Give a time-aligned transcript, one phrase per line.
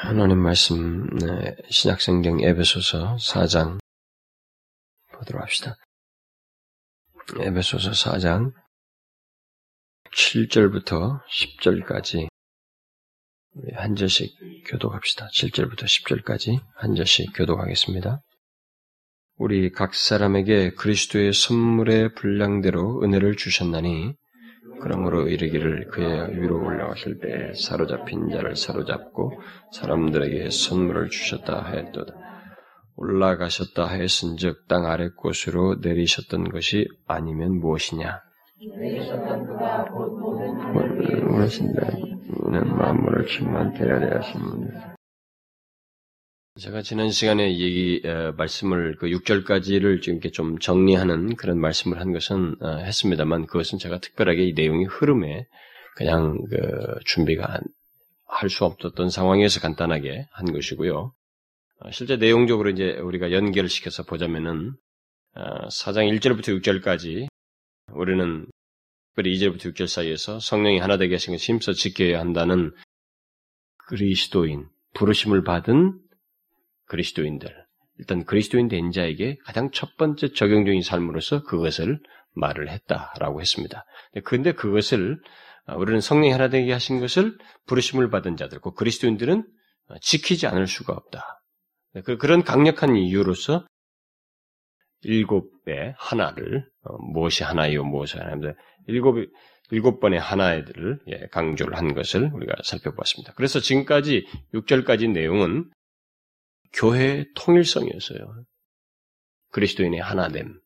[0.00, 3.80] 하나님 말씀 네, 신약성경 에베소서 4장
[5.12, 5.74] 보도록 합시다.
[7.40, 8.52] 에베소서 4장
[10.14, 12.28] 7절부터 10절까지
[13.74, 14.36] 한 절씩
[14.68, 15.26] 교독합시다.
[15.34, 18.22] 7절부터 10절까지 한 절씩 교독하겠습니다.
[19.36, 24.14] 우리 각 사람에게 그리스도의 선물의 분량대로 은혜를 주셨나니
[24.80, 29.32] 그러므로 이르기를 그의 위로 올라가실 때 사로잡힌 자를 사로잡고
[29.72, 32.14] 사람들에게 선물을 주셨다 하였도다.
[32.96, 38.20] 올라가셨다 하였은즉 땅 아래 곳으로 내리셨던 것이 아니면 무엇이냐?
[38.76, 40.58] 내리셨던 그가 곧 모든
[42.50, 44.97] 는 만물을 충만케 하려 하십니다.
[46.60, 52.12] 제가 지난 시간에 얘기 어, 말씀을 그 6절까지를 지금 이렇게 좀 정리하는 그런 말씀을 한
[52.12, 55.46] 것은 어, 했습니다만 그것은 제가 특별하게 이 내용의 흐름에
[55.94, 57.60] 그냥 그 준비가
[58.26, 61.12] 할 수 없었던 상황에서 간단하게 한 것이고요.
[61.80, 64.72] 어, 실제 내용적으로 이제 우리가 연결을 시켜서 보자면은
[65.36, 67.28] 어, 4장 1절부터 6절까지
[67.92, 68.46] 우리는
[69.14, 72.72] 특별히 2절부터 6절 사이에서 성령이 하나 되게 하신 것을 힘써 지켜야 한다는
[73.86, 76.07] 그리스도인 부르심을 받은
[76.88, 77.54] 그리스도인들,
[77.98, 82.00] 일단 그리스도인 된 자에게 가장 첫 번째 적용적인 삶으로서 그것을
[82.34, 83.84] 말을 했다라고 했습니다.
[84.24, 85.20] 그런데 그것을
[85.66, 89.44] 어, 우리는 성령이 하나 되게 하신 것을 부르심을 받은 자들, 그 그리스도인들은
[89.88, 91.42] 어, 지키지 않을 수가 없다.
[92.04, 93.66] 그, 그런 강력한 이유로서
[95.02, 98.54] 일곱의 하나를 어, 무엇이 하나요, 무엇이 하나인데
[98.86, 99.16] 일곱
[99.70, 103.34] 일곱 번의 하나들을 예, 강조를 한 것을 우리가 살펴보았습니다.
[103.34, 105.70] 그래서 지금까지 6절까지 내용은
[106.72, 108.44] 교회의 통일성이었어요.
[109.50, 110.60] 그리스도인의 하나됨,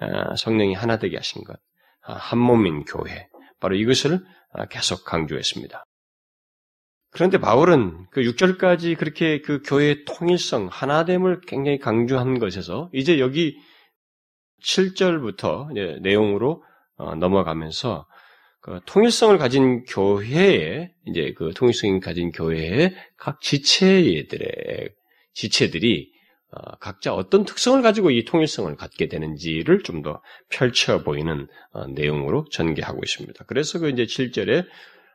[0.00, 1.58] 아, 성령이 하나 되게 하신 것,
[2.02, 3.28] 아, 한 몸인 교회,
[3.60, 5.84] 바로 이것을 아, 계속 강조했습니다.
[7.10, 13.56] 그런데 바울은 그 6절까지 그렇게 그 교회의 통일성, 하나됨을 굉장히 강조한 것에서 이제 여기
[14.62, 16.62] 7절부터 내용으로
[16.96, 18.06] 어, 넘어가면서
[18.68, 24.90] 그 통일성을 가진 교회에 이제 그 통일성이 가진 교회의 각 지체들의
[25.32, 26.12] 지체들이
[26.50, 30.20] 어, 각자 어떤 특성을 가지고 이 통일성을 갖게 되는지를 좀 더
[30.50, 33.42] 펼쳐 보이는 어, 내용으로 전개하고 있습니다.
[33.46, 34.66] 그래서 그 이제 7절에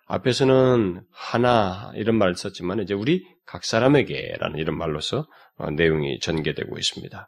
[0.07, 5.27] 앞에서는 하나 이런 말을 썼지만 이제 우리 각 사람에게라는 이런 말로서
[5.57, 7.27] 어, 내용이 전개되고 있습니다.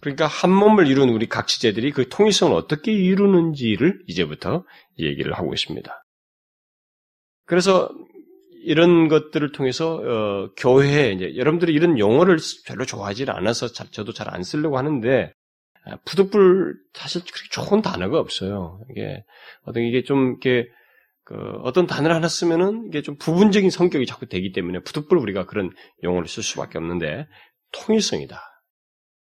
[0.00, 4.64] 그러니까 한 몸을 이룬 우리 각 지체들이 그 통일성을 어떻게 이루는지를 이제부터
[4.98, 6.04] 얘기를 하고 있습니다.
[7.46, 7.90] 그래서
[8.64, 14.42] 이런 것들을 통해서 어, 교회 이제 여러분들이 이런 용어를 별로 좋아하지 않아서 저도 잘 안
[14.42, 15.32] 쓰려고 하는데
[15.86, 18.80] 아, 푸드불 사실 그렇게 좋은 단어가 없어요.
[18.90, 19.22] 이게
[19.64, 20.68] 어떤 이게 좀 이렇게
[21.24, 25.70] 그 어떤 단어를 하나 쓰면은 이게 좀 부분적인 성격이 자꾸 되기 때문에 푸드불 우리가 그런
[26.02, 27.26] 용어를 쓸 수밖에 없는데
[27.72, 28.40] 통일성이다.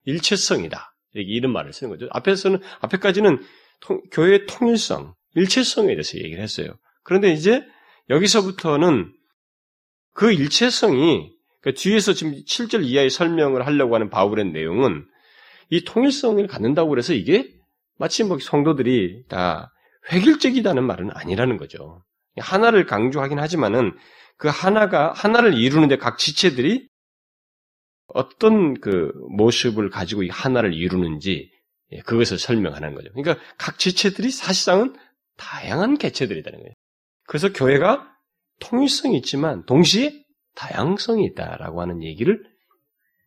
[0.06, 0.94] 일체성이다.
[1.12, 2.08] 이렇게 이런 말을 쓰는 거죠.
[2.10, 3.42] 앞에서는, 앞에까지는
[3.80, 6.68] 통, 교회의 통일성, 일체성에 대해서 얘기를 했어요.
[7.02, 7.62] 그런데 이제
[8.08, 9.12] 여기서부터는
[10.12, 11.30] 그 일체성이
[11.60, 15.04] 그러니까 뒤에서 지금 7절 이하의 설명을 하려고 하는 바울의 내용은
[15.68, 17.48] 이 통일성을 갖는다고 해서 이게
[17.98, 19.72] 마치 뭐 성도들이 다
[20.12, 22.02] 획일적이다는 말은 아니라는 거죠.
[22.38, 23.96] 하나를 강조하긴 하지만은
[24.36, 26.88] 그 하나가 하나를 이루는데 각 지체들이
[28.16, 31.50] 어떤 그 모습을 가지고 이 하나를 이루는지
[31.92, 33.10] 예, 그것을 설명하는 거죠.
[33.12, 34.96] 그러니까 각 지체들이 사실상은
[35.36, 36.72] 다양한 개체들이라는 거예요.
[37.26, 38.10] 그래서 교회가
[38.60, 42.42] 통일성이 있지만 동시에 다양성이 있다라고 하는 얘기를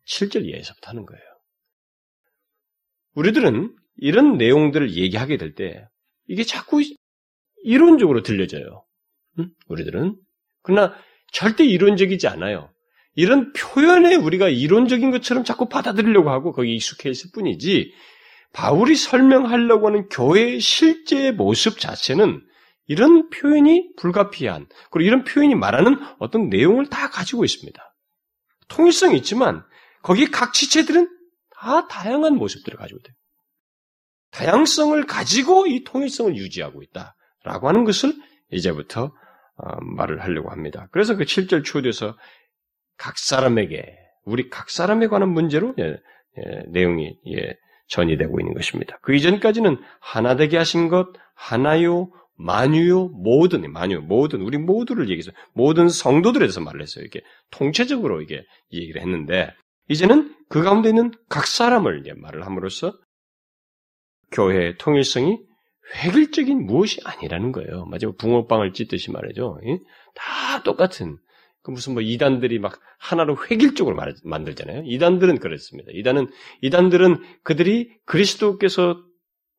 [0.08, 1.22] 7절 이하에서부터 하는 거예요.
[3.14, 5.86] 우리들은 이런 내용들을 얘기하게 될 때
[6.26, 6.82] 이게 자꾸
[7.62, 8.84] 이론적으로 들려져요.
[9.38, 9.50] 응?
[9.68, 10.16] 우리들은.
[10.62, 10.94] 그러나
[11.32, 12.72] 절대 이론적이지 않아요.
[13.14, 17.92] 이런 표현에 우리가 이론적인 것처럼 자꾸 받아들이려고 하고 거기 익숙해 있을 뿐이지
[18.52, 22.42] 바울이 설명하려고 하는 교회의 실제 모습 자체는
[22.86, 27.80] 이런 표현이 불가피한 그리고 이런 표현이 말하는 어떤 내용을 다 가지고 있습니다.
[28.68, 29.64] 통일성이 있지만
[30.02, 31.08] 거기 각 지체들은
[31.56, 33.14] 다 다양한 모습들을 가지고 있대요.
[34.30, 38.14] 다양성을 가지고 이 통일성을 유지하고 있다라고 하는 것을
[38.50, 39.12] 이제부터
[39.56, 40.88] 어, 말을 하려고 합니다.
[40.90, 42.16] 그래서 그 7절 초에서
[43.00, 45.84] 각 사람에게 우리 각 사람에 관한 문제로 예,
[46.38, 47.56] 예, 내용이 예,
[47.88, 48.98] 전이되고 있는 것입니다.
[49.00, 55.88] 그 이전까지는 하나 되게 하신 것 하나요 만유요 모든 만유 모든 우리 모두를 얘기해서 모든
[55.88, 57.02] 성도들에 대해서 말을 했어요.
[57.02, 59.50] 이렇게 통체적으로 이게 얘기를 했는데
[59.88, 62.92] 이제는 그 가운데 있는 각 사람을 이제 말을 함으로써
[64.30, 65.38] 교회의 통일성이
[66.04, 67.86] 획일적인 무엇이 아니라는 거예요.
[67.86, 69.58] 마지막 붕어빵을 찢듯이 말이죠.
[70.14, 71.16] 다 똑같은
[71.62, 74.84] 그 무슨 뭐 이단들이 막 하나로 획일적으로 만들잖아요.
[74.86, 75.90] 이단들은 그렇습니다.
[75.92, 76.28] 이단은
[76.62, 79.02] 이단들은 그들이 그리스도께서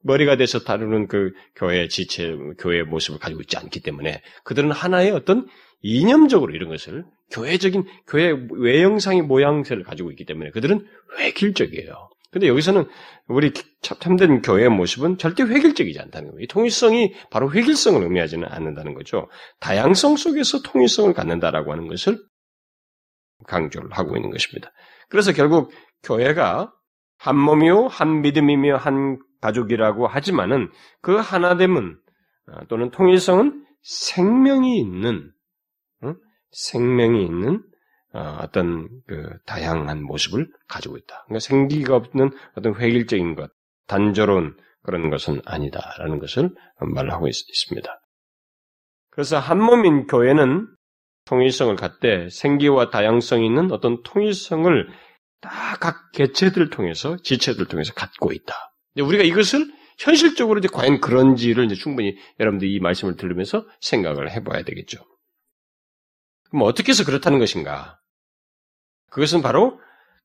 [0.04, 5.48] 머리가 돼서 다루는 그 교회 지체, 교회의 모습을 가지고 있지 않기 때문에 그들은 하나의 어떤
[5.82, 10.86] 이념적으로 이런 것을 교회적인 교회 외형상의 모양새를 가지고 있기 때문에 그들은
[11.20, 12.10] 획일적이에요.
[12.32, 12.88] 근데 여기서는
[13.28, 13.52] 우리
[13.82, 16.48] 참된 교회의 모습은 절대 획일적이지 않다는 거예요.
[16.48, 19.30] 통일성이 바로 획일성을 의미하지는 않는다는 거죠.
[19.60, 22.18] 다양성 속에서 통일성을 갖는다라고 하는 것을
[23.48, 24.72] 강조를 하고 있는 것입니다.
[25.10, 25.72] 그래서 결국
[26.04, 26.72] 교회가
[27.18, 32.00] 한 몸이요, 한 믿음이며 한 가족이라고 하지만은 그 하나됨은
[32.48, 35.32] 어, 또는 통일성은 생명이 있는
[36.52, 37.64] 생명이 있는
[38.14, 41.24] 어, 어떤 그 다양한 모습을 가지고 있다.
[41.26, 43.52] 그러니까 생기가 없는 어떤 획일적인 것,
[43.88, 46.50] 단조로운 그런 것은 아니다라는 것을
[46.80, 48.02] 말하고 있, 습니다
[49.12, 50.68] 그래서 한 몸인 교회는
[51.26, 54.90] 통일성을 갖되 생기와 다양성이 있는 어떤 통일성을
[55.42, 58.54] 다 각 개체들을 통해서 지체들을 통해서 갖고 있다.
[58.98, 65.04] 우리가 이것을 현실적으로 이제 과연 그런지를 이제 충분히 여러분들이 이 말씀을 들으면서 생각을 해봐야 되겠죠.
[66.50, 68.00] 그럼 어떻게 해서 그렇다는 것인가?
[69.12, 69.80] 그것은 바로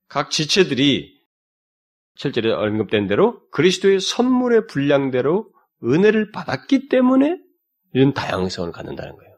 [0.09, 1.15] 각 지체들이
[2.15, 5.53] 실제로 언급된 대로 그리스도의 선물의 분량대로
[5.85, 7.39] 은혜를 받았기 때문에
[7.93, 9.33] 이런 다양성을 갖는다는 거예요.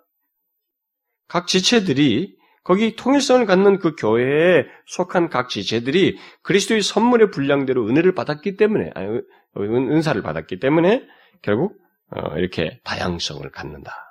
[1.27, 8.57] 각 지체들이 거기 통일성을 갖는 그 교회에 속한 각 지체들이 그리스도의 선물의 분량대로 은혜를 받았기
[8.57, 9.21] 때문에 아니,
[9.57, 11.07] 은사를 받았기 때문에
[11.43, 11.77] 결국
[12.11, 14.08] 어, 이렇게 다양성을 갖는다.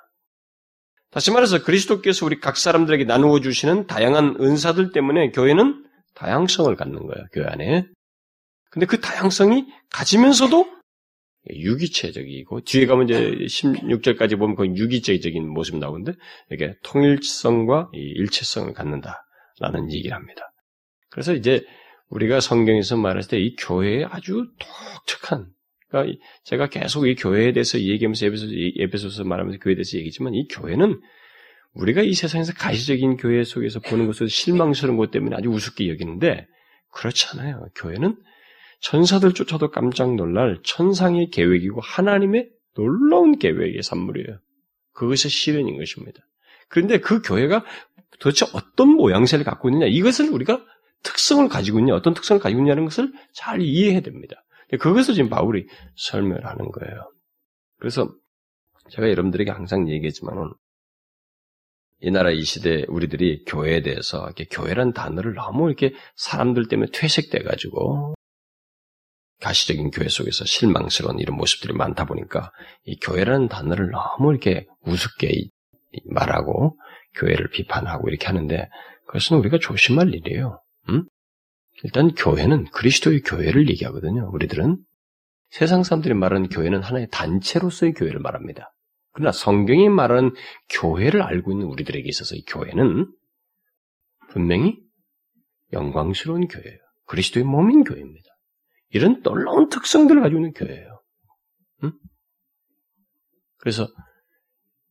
[1.18, 5.84] 다시 말해서 그리스도께서 우리 각 사람들에게 나누어 주시는 다양한 은사들 때문에 교회는
[6.14, 7.26] 다양성을 갖는 거예요.
[7.32, 7.88] 교회 안에.
[8.70, 10.70] 근데 그 다양성이 가지면서도
[11.50, 16.12] 유기체적이고 뒤에 가면 이제 16절까지 보면 그 유기체적인 모습 이 나오는데
[16.52, 20.52] 이게 통일성과 일체성을 갖는다라는 얘기를 합니다.
[21.10, 21.66] 그래서 이제
[22.10, 25.48] 우리가 성경에서 말했을 때 이 교회에 아주 독특한
[25.88, 28.26] 그러니까 제가 계속 이 교회에 대해서 얘기하면서
[28.78, 31.00] 에베소서, 말하면서 교회에 대해서 얘기지만 이 교회는
[31.74, 36.46] 우리가 이 세상에서 가시적인 교회 속에서 보는 것을 실망스러운 것 때문에 아주 우습게 여기는데
[36.92, 37.68] 그렇지 않아요.
[37.74, 38.16] 교회는
[38.80, 44.38] 천사들 쫓아도 깜짝 놀랄 천상의 계획이고 하나님의 놀라운 계획의 산물이에요.
[44.92, 46.20] 그것이 실현인 것입니다.
[46.68, 47.64] 그런데 그 교회가
[48.18, 50.64] 도대체 어떤 모양새를 갖고 있느냐 이것을 우리가
[51.02, 54.44] 특성을 가지고 있냐 어떤 특성을 가지고 있냐는 것을 잘 이해해야 됩니다.
[54.76, 55.66] 그것을 지금 바울이
[55.96, 57.10] 설명을 하는 거예요.
[57.78, 58.08] 그래서
[58.90, 60.52] 제가 여러분들에게 항상 얘기했지만은
[62.00, 67.42] 이 나라 이 시대 우리들이 교회에 대해서 이렇게 교회란 단어를 너무 이렇게 사람들 때문에 퇴색돼
[67.42, 68.14] 가지고
[69.40, 72.52] 가시적인 교회 속에서 실망스러운 이런 모습들이 많다 보니까
[72.84, 75.32] 이 교회라는 단어를 너무 이렇게 우습게
[76.06, 76.76] 말하고
[77.14, 78.68] 교회를 비판하고 이렇게 하는데
[79.06, 80.60] 그것은 우리가 조심할 일이에요.
[80.90, 81.04] 음?
[81.84, 84.30] 일단 교회는 그리스도의 교회를 얘기하거든요.
[84.32, 84.78] 우리들은
[85.50, 88.74] 세상 사람들이 말하는 교회는 하나의 단체로서의 교회를 말합니다.
[89.12, 90.32] 그러나 성경이 말하는
[90.68, 93.10] 교회를 알고 있는 우리들에게 있어서 이 교회는
[94.30, 94.78] 분명히
[95.72, 96.78] 영광스러운 교회예요.
[97.06, 98.28] 그리스도의 몸인 교회입니다.
[98.90, 101.02] 이런 놀라운 특성들을 가지고 있는 교회예요.
[101.84, 101.92] 응?
[103.56, 103.88] 그래서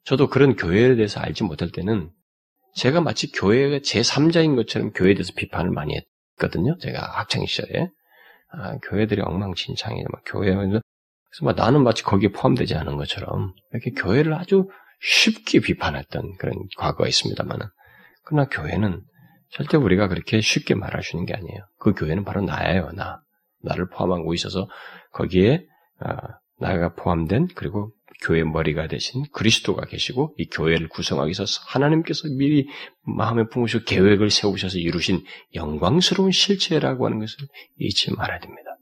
[0.03, 2.11] 저도 그런 교회에 대해서 알지 못할 때는
[2.75, 6.03] 제가 마치 교회가 제3자인 것처럼 교회에 대해서 비판을 많이 했
[6.37, 6.77] 거든요.
[6.77, 7.89] 제가 학창 시절에.
[8.49, 10.05] 아, 교회들이 엉망진창이에요.
[10.11, 10.81] 막 교회, 그래서
[11.41, 14.69] 막 나는 마치 거기에 포함되지 않은 것처럼 이렇게 교회를 아주
[15.01, 17.65] 쉽게 비판했던 그런 과거가 있습니다만은.
[18.23, 19.01] 그러나 교회는
[19.51, 21.59] 절대 우리가 그렇게 쉽게 말할 수 있는 게 아니에요.
[21.79, 23.21] 그 교회는 바로 나예요, 나.
[23.63, 24.67] 나를 포함하고 있어서
[25.13, 25.65] 거기에
[25.99, 26.15] 아,
[26.59, 32.67] 나가 포함된 그리고 교회 머리가 되신 그리스도가 계시고 이 교회를 구성하기 위해서 하나님께서 미리
[33.03, 35.23] 마음에 품으시고 계획을 세우셔서 이루신
[35.55, 37.47] 영광스러운 실체라고 하는 것을
[37.77, 38.77] 잊지 말아야 됩니다.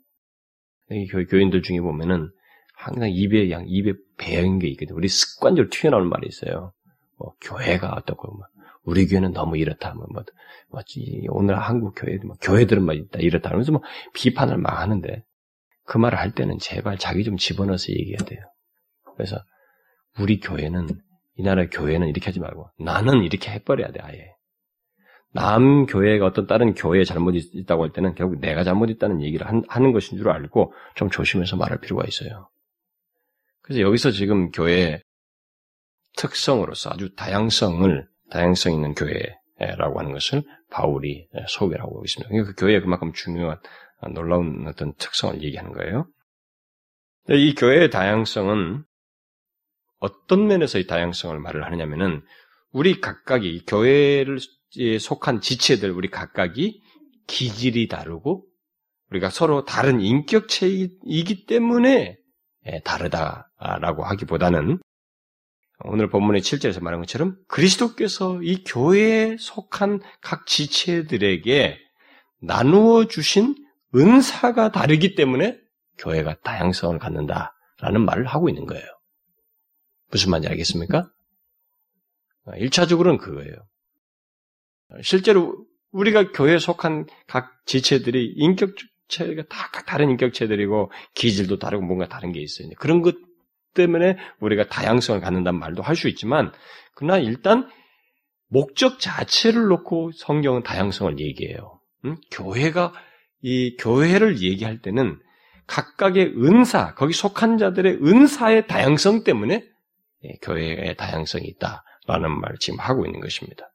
[0.91, 2.29] 이 교인들 중에 보면은
[2.75, 4.95] 항상 입에 양 입에 배인 게 있거든요.
[4.95, 6.73] 우리 습관적으로 튀어나오는 말이 있어요.
[7.17, 8.45] 뭐 교회가 어떻고 뭐
[8.83, 10.23] 우리 교회는 너무 이렇다 뭐, 뭐,
[10.69, 10.81] 뭐
[11.29, 13.81] 오늘 한국 교회 뭐 교회들은 막 있다 이렇다 하면서 뭐
[14.13, 15.23] 비판을 막 하는데
[15.85, 18.41] 그 말을 할 때는 제발 자기 좀 집어넣어서 얘기해야 돼요.
[19.15, 19.37] 그래서
[20.19, 20.87] 우리 교회는
[21.37, 24.31] 이 나라 교회는 이렇게 하지 말고 나는 이렇게 해버려야 돼 아예.
[25.33, 29.91] 남 교회가 어떤 다른 교회에 잘못이 있다고 할 때는 결국 내가 잘못 있다는 얘기를 하는
[29.91, 32.49] 것인 줄 알고 좀 조심해서 말할 필요가 있어요.
[33.61, 35.01] 그래서 여기서 지금 교회의
[36.15, 42.33] 특성으로서 아주 다양성을 다양성 있는 교회라고 하는 것을 바울이 소개를 하고 있습니다.
[42.45, 43.57] 그 교회에 그만큼 중요한
[44.13, 46.07] 놀라운 어떤 특성을 얘기하는 거예요.
[47.29, 48.85] 이 교회의 다양성은
[50.05, 52.21] 어떤 면에서 이 다양성을 말을 하느냐면은
[52.71, 54.37] 우리 각각이 교회를
[54.99, 56.81] 속한 지체들 우리 각각이
[57.27, 58.45] 기질이 다르고
[59.09, 62.17] 우리가 서로 다른 인격체이기 때문에
[62.67, 64.79] 예, 다르다라고 하기보다는
[65.83, 71.77] 오늘 본문의 7절에서 말한 것처럼 그리스도께서 이 교회에 속한 각 지체들에게
[72.41, 73.55] 나누어 주신
[73.95, 75.57] 은사가 다르기 때문에
[75.97, 78.94] 교회가 다양성을 갖는다라는 말을 하고 있는 거예요.
[80.11, 81.09] 무슨 말인지 알겠습니까?
[82.47, 83.55] 1차적으로는 그거예요.
[85.01, 92.41] 실제로 우리가 교회에 속한 각 지체들이 인격체가 다 다른 인격체들이고 기질도 다르고 뭔가 다른 게
[92.41, 92.69] 있어요.
[92.77, 93.15] 그런 것
[93.73, 96.51] 때문에 우리가 다양성을 갖는다는 말도 할 수 있지만
[96.93, 97.67] 그러나 일단
[98.47, 101.79] 목적 자체를 놓고 성경은 다양성을 얘기해요.
[102.05, 102.17] 음?
[102.31, 102.93] 교회가
[103.41, 105.19] 이 교회를 얘기할 때는
[105.67, 109.74] 각각의 은사, 거기 속한 자들의 은사의 다양성 때문에 예,
[110.41, 113.71] 교회의 다양성이 있다라는 말을 지금 하고 있는 것입니다.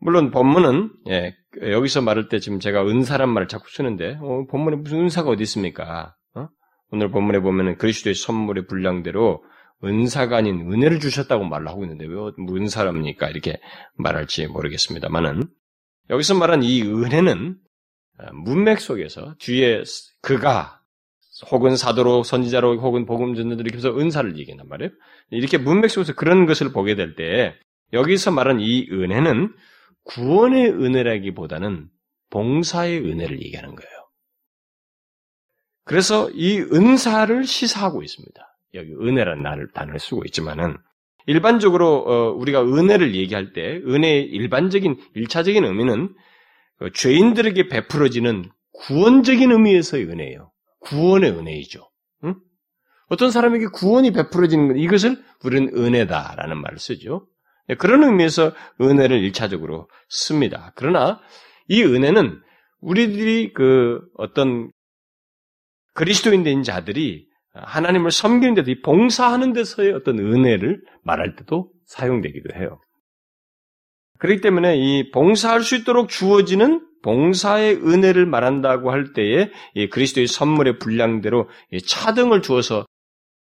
[0.00, 5.00] 물론 본문은 예, 여기서 말할 때 지금 제가 은사란 말을 자꾸 쓰는데 어, 본문에 무슨
[5.00, 6.14] 은사가 어디 있습니까?
[6.34, 6.48] 어?
[6.90, 9.44] 오늘 본문에 보면은 그리스도의 선물의 분량대로
[9.84, 12.14] 은사가 아닌 은혜를 주셨다고 말을 하고 있는데 왜
[12.50, 13.28] 은사랍니까?
[13.28, 13.60] 이렇게
[13.96, 15.48] 말할지 모르겠습니다만은
[16.08, 17.56] 여기서 말한 이 은혜는
[18.18, 19.82] 어, 문맥 속에서 뒤에
[20.22, 20.79] 그가
[21.50, 24.90] 혹은 사도로 선지자로 혹은 복음 전도들 이렇게 해서 은사를 얘기한단 말이에요.
[25.30, 27.54] 이렇게 문맥 속에서 그런 것을 보게 될 때
[27.92, 29.52] 여기서 말한 이 은혜는
[30.04, 31.88] 구원의 은혜라기보다는
[32.30, 33.90] 봉사의 은혜를 얘기하는 거예요.
[35.84, 38.56] 그래서 이 은사를 시사하고 있습니다.
[38.74, 40.76] 여기 은혜라는 단어를 쓰고 있지만은
[41.26, 46.14] 일반적으로 어, 우리가 은혜를 얘기할 때 은혜의 일반적인 일차적인 의미는
[46.78, 50.50] 그 죄인들에게 베풀어지는 구원적인 의미에서의 은혜예요.
[50.80, 51.88] 구원의 은혜이죠.
[52.24, 52.34] 응?
[53.08, 57.26] 어떤 사람에게 구원이 베풀어지는 것, 이것을 우리는 은혜다라는 말을 쓰죠.
[57.68, 60.72] 네, 그런 의미에서 은혜를 일차적으로 씁니다.
[60.76, 61.20] 그러나
[61.68, 62.40] 이 은혜는
[62.80, 64.70] 우리들이 그 어떤
[65.94, 72.80] 그리스도인 된 자들이 하나님을 섬기는 데서 봉사하는 데서의 어떤 은혜를 말할 때도 사용되기도 해요.
[74.18, 80.78] 그렇기 때문에 이 봉사할 수 있도록 주어지는 봉사의 은혜를 말한다고 할 때에 이 그리스도의 선물의
[80.78, 81.48] 분량대로
[81.86, 82.86] 차등을 주어서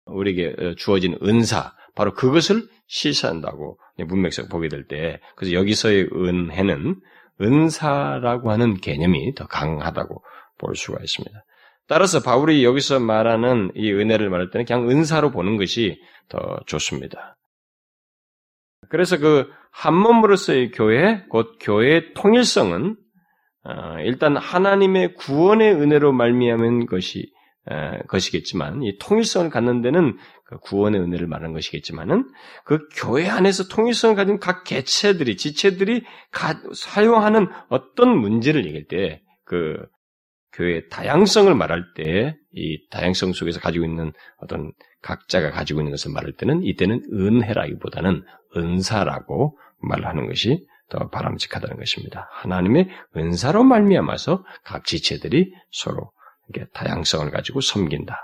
[0.05, 6.95] 우리에게 어, 주어진 은사, 바로 그것을 시사한다고 문맥상 보게 될 때, 그래서 여기서의 은혜는
[7.41, 10.23] 은사라고 하는 개념이 더 강하다고
[10.57, 11.43] 볼 수가 있습니다.
[11.87, 17.37] 따라서 바울이 여기서 말하는 이 은혜를 말할 때는 그냥 은사로 보는 것이 더 좋습니다.
[18.89, 22.95] 그래서 그 한 몸으로서의 교회, 곧 교회의 통일성은 어,
[24.03, 27.31] 일단 하나님의 구원의 은혜로 말미암은 것이
[28.07, 32.29] 것이겠지만 이 통일성을 갖는 데는 그 구원의 은혜를 말하는 것이겠지만은
[32.63, 39.77] 그 교회 안에서 통일성을 가진 각 개체들이 지체들이 가, 사용하는 어떤 문제를 얘기할 때 그
[40.53, 46.33] 교회의 다양성을 말할 때 이 다양성 속에서 가지고 있는 어떤 각자가 가지고 있는 것을 말할
[46.33, 48.23] 때는 이때는 은혜라기보다는
[48.55, 52.29] 은사라고 말하는 것이 더 바람직하다는 것입니다.
[52.31, 56.11] 하나님의 은사로 말미암아서 각 지체들이 서로
[56.73, 58.17] 다양성을 가지고 섬긴다.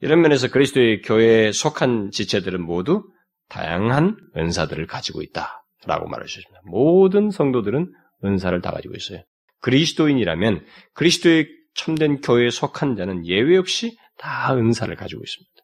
[0.00, 3.04] 이런 면에서 그리스도의 교회에 속한 지체들은 모두
[3.48, 6.60] 다양한 은사들을 가지고 있다라고 있습니다.
[6.64, 7.92] 모든 성도들은
[8.24, 9.22] 은사를 다 가지고 있어요.
[9.60, 15.54] 그리스도인이라면 그리스도의 참된 교회에 속한 자는 예외 없이 다 은사를 가지고 있습니다.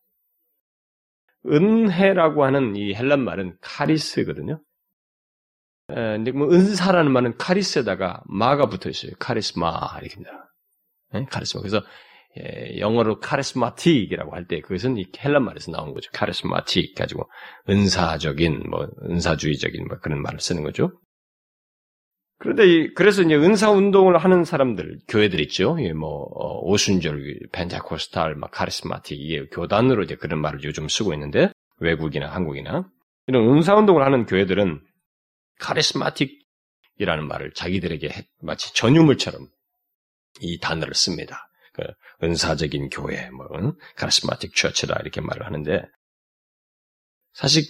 [1.46, 4.60] 은혜라고 하는 이 헬란 말은 카리스거든요.
[5.94, 9.12] 근데 뭐 은사라는 말은 카리스에다가 마가 붙어 있어요.
[9.18, 9.70] 카리스마
[10.00, 10.52] 이렇게입니다.
[11.12, 11.26] 네?
[11.30, 11.60] 카리스마.
[11.62, 11.82] 그래서
[12.38, 16.10] 예, 영어로 카리스마틱이라고 할 때 그것은 이 헬란 말에서 나온 거죠.
[16.12, 17.28] 카리스마틱 가지고
[17.68, 20.92] 은사적인 뭐 은사주의적인 뭐 그런 말을 쓰는 거죠.
[22.38, 25.76] 그런데 이, 그래서 이제 은사 운동을 하는 사람들 교회들 있죠.
[25.80, 31.52] 예, 뭐 어, 오순절, 펜타코스탈, 막 카리스마틱 이게 교단으로 이제 그런 말을 요즘 쓰고 있는데
[31.80, 32.88] 외국이나 한국이나
[33.26, 34.80] 이런 은사 운동을 하는 교회들은
[35.60, 39.46] 카리스마틱이라는 말을 자기들에게 마치 전유물처럼
[40.40, 41.48] 이 단어를 씁니다.
[41.72, 41.82] 그
[42.22, 43.46] 은사적인 교회, 뭐
[43.96, 45.82] 카리스마틱 처치다 이렇게 말을 하는데
[47.32, 47.64] 사실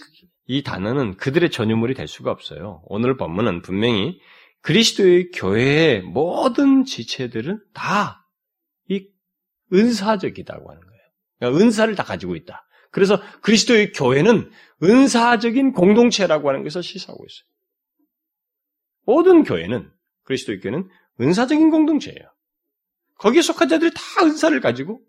[0.47, 2.81] 이 단어는 그들의 전유물이 될 수가 없어요.
[2.85, 4.19] 오늘 본문은 분명히
[4.61, 8.21] 그리스도의 교회의 모든 지체들은 다
[8.89, 9.07] 이
[9.73, 11.01] 은사적이다고 하는 거예요.
[11.39, 12.65] 그러니까 은사를 다 가지고 있다.
[12.91, 14.51] 그래서 그리스도의 교회는
[14.83, 17.50] 은사적인 공동체라고 하는 것을 시사하고 있어요.
[19.05, 19.91] 모든 교회는
[20.23, 20.89] 그리스도의 교회는
[21.19, 22.19] 은사적인 공동체예요.
[23.15, 25.01] 거기에 속한 자들이 다 은사를 가지고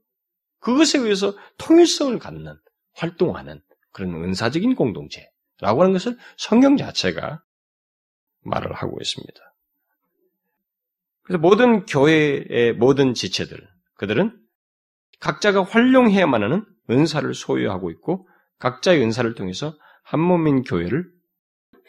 [0.58, 2.54] 그것에 의해서 통일성을 갖는
[2.94, 7.42] 활동하는 그런 은사적인 공동체라는 라고 하는 것을 성경 자체가
[8.40, 9.40] 말을 하고 있습니다.
[11.22, 13.58] 그래서 모든 교회의 모든 지체들,
[13.94, 14.36] 그들은
[15.20, 21.08] 각자가 활용해야만 하는 은사를 소유하고 있고 각자의 은사를 통해서 한 몸인 교회를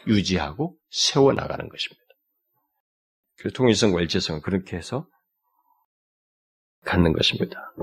[0.07, 2.03] 유지하고 세워나가는 것입니다.
[3.39, 5.07] 그 통일성과 일체성을 그렇게 해서
[6.85, 7.73] 갖는 것입니다.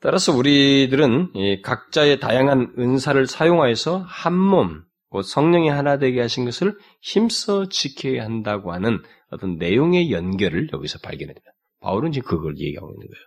[0.00, 4.84] 따라서 우리들은 각자의 다양한 은사를 사용하여서 한 몸,
[5.22, 11.46] 성령이 하나 되게 하신 것을 힘써 지켜야 한다고 하는 어떤 내용의 연결을 여기서 발견합니다.
[11.80, 13.24] 바울은 지금 그걸 얘기하고 있는 거예요.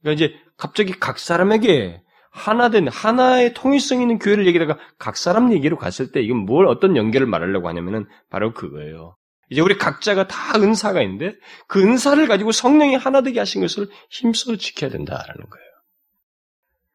[0.00, 6.12] 그러니까 이제 갑자기 각 사람에게 하나된 하나의 통일성 있는 교회를 얘기다가 각 사람 얘기로 갔을
[6.12, 9.16] 때 이건 뭘 어떤 연결을 말하려고 하냐면은 바로 그거예요.
[9.50, 11.34] 이제 우리 각자가 다 은사가 있는데
[11.66, 15.66] 그 은사를 가지고 성령이 하나 되게 하신 것을 힘써 지켜야 된다라는 거예요.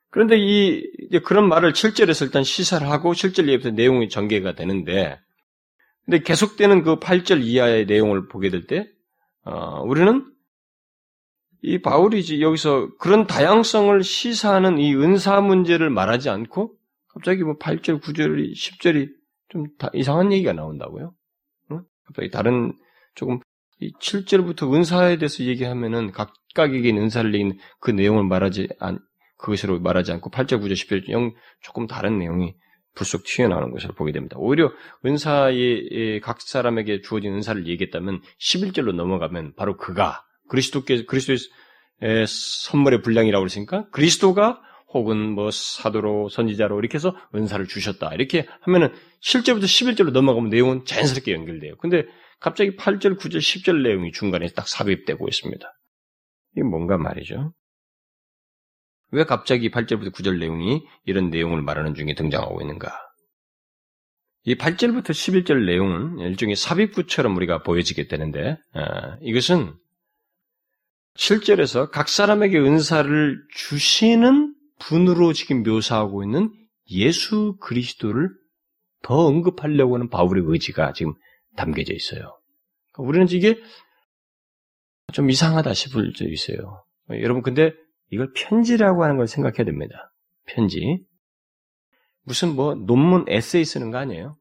[0.09, 0.81] 그런데 이
[1.25, 5.19] 그런 말을 7절에서 일단 시사를 하고 7절 이후부터 내용이 전개가 되는데
[6.05, 8.87] 근데 계속되는 그 8절 이하의 내용을 보게 될 때
[9.43, 10.25] 어, 우리는
[11.67, 16.75] 이 바울이 여기서 그런 다양성을 시사하는 이 은사 문제를 말하지 않고
[17.07, 19.09] 갑자기 뭐 8절, 9절, 10절이
[19.49, 21.13] 좀 이상한 얘기가 나온다고요.
[21.71, 21.81] 응?
[22.05, 22.73] 갑자기 다른
[23.15, 23.39] 조금
[23.79, 28.99] 이 7절부터 은사에 대해서 얘기하면은 각각에게 은사를 내긴 그 내용을 말하지 않,
[29.37, 32.53] 그것으로 말하지 않고 8절, 9절, 10절 영 조금 다른 내용이
[32.93, 34.37] 불쑥 튀어나오는 것을 보게 됩니다.
[34.39, 34.71] 오히려
[35.03, 43.89] 은사의 각 사람에게 주어진 은사를 얘기했다면 11절로 넘어가면 바로 그가 그리스도께 그리스도의 선물의 분량이라고 그랬으니까
[43.89, 48.13] 그리스도가 혹은 뭐 사도로 선지자로 이렇게 해서 은사를 주셨다.
[48.13, 51.75] 이렇게 하면은 실제부터 11절로 넘어가면 내용은 자연스럽게 연결돼요.
[51.77, 52.05] 근데
[52.39, 55.67] 갑자기 8절, 9절, 10절 내용이 중간에 딱 삽입되고 있습니다.
[56.53, 57.53] 이게 뭔가 말이죠.
[59.11, 62.91] 왜 갑자기 8절부터 9절 내용이 이런 내용을 말하는 중에 등장하고 있는가?
[64.43, 69.73] 이 8절부터 11절 내용은 일종의 삽입구처럼 우리가 보여지게 되는데, 아, 이것은
[71.17, 76.51] 7절에서 각 사람에게 은사를 주시는 분으로 지금 묘사하고 있는
[76.91, 78.29] 예수 그리스도를
[79.01, 81.13] 더 언급하려고 하는 바울의 의지가 지금
[81.55, 82.37] 담겨져 있어요.
[82.91, 83.57] 그러니까 우리는 이게
[85.13, 86.83] 좀 이상하다 싶을 수 있어요.
[87.09, 87.73] 여러분, 근데
[88.09, 90.13] 이걸 편지라고 하는 걸 생각해야 됩니다.
[90.45, 90.99] 편지.
[92.23, 94.37] 무슨 뭐 논문 에세이 쓰는 거 아니에요?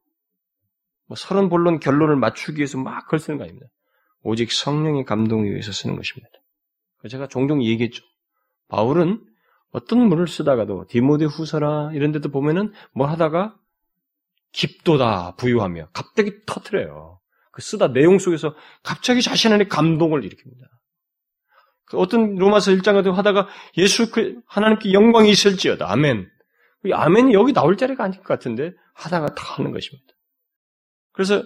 [1.06, 3.66] 뭐 서른 본론 결론을 맞추기 위해서 막 글 쓰는 거 아닙니다.
[4.22, 6.30] 오직 성령의 감동에 의해서 쓰는 것입니다.
[7.09, 8.05] 제가 종종 얘기했죠.
[8.69, 9.25] 바울은
[9.71, 13.57] 어떤 문을 쓰다가도 디모데 후서라 이런 데도 보면은 뭐 하다가
[14.53, 17.21] 깊도다 부유하며 갑자기 터트려요.
[17.51, 20.69] 그 쓰다 내용 속에서 갑자기 자신 안에 감동을 일으킵니다.
[21.87, 25.90] 그 어떤 로마서 1장 같은 하다가 예수 그 하나님께 영광이 있을지어다.
[25.90, 26.31] 아멘.
[26.90, 30.14] 아멘이 여기 나올 자리가 아닐 것 같은데 하다가 다 하는 것입니다.
[31.12, 31.43] 그래서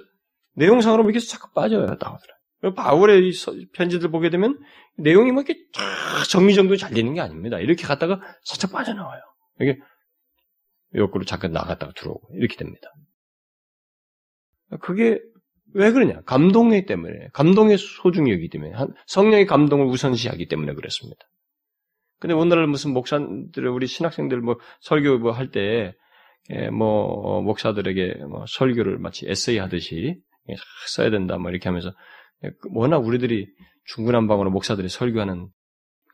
[0.55, 1.81] 내용상으로 이렇게 자꾸 빠져요.
[1.81, 2.38] 나오더라.
[2.75, 3.33] 바울의
[3.73, 4.59] 편지들 보게 되면
[4.97, 5.61] 내용이 뭐 이렇게
[6.31, 7.59] 정리정돈 잘 되는 게 아닙니다.
[7.59, 9.21] 이렇게 갔다가 살짝 빠져나와요.
[9.61, 9.79] 이게
[10.94, 12.88] 욕구로 잠깐 나갔다가 들어오고 이렇게 됩니다.
[14.81, 15.21] 그게
[15.75, 16.23] 왜 그러냐?
[16.23, 18.73] 감동이기 때문에, 감동의 소중히 여기 때문에,
[19.07, 21.21] 성령의 감동을 우선시하기 때문에 그렇습니다.
[22.21, 25.94] 근데 오늘날 무슨 목사들, 우리 신학생들 뭐 설교 뭐 할 때,
[26.51, 30.16] 예, 뭐, 목사들에게 뭐 설교를 마치 에세이 하듯이
[30.87, 31.97] 써야 된다, 뭐 이렇게 하면서, 예, 그
[32.70, 33.48] 워낙 우리들이
[33.87, 35.48] 중구난방으로 목사들이 설교하는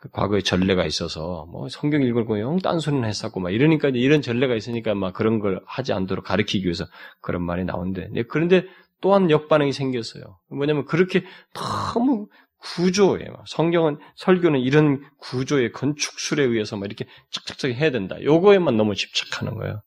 [0.00, 4.94] 그 과거의 전례가 있어서, 뭐 성경 읽을 영 딴소리는 했었고, 막 이러니까 이런 전례가 있으니까
[4.94, 6.84] 막 그런 걸 하지 않도록 가르치기 위해서
[7.20, 8.66] 그런 말이 나오는데, 예, 그런데
[9.00, 10.38] 또한 역반응이 생겼어요.
[10.48, 18.16] 뭐냐면 그렇게 너무 구조에 성경은 설교는 이런 구조의 건축술에 의해서 막 이렇게 착착착 해야 된다.
[18.22, 19.82] 요거에만 너무 집착하는 거예요.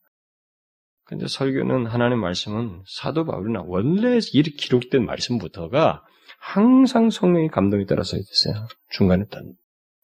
[1.03, 6.03] 근데 설교는 하나님 말씀은 사도 바울이나 원래 이렇게 기록된 말씀부터가
[6.39, 8.67] 항상 성령의 감동이 따라서 있어요.
[8.89, 9.25] 중간에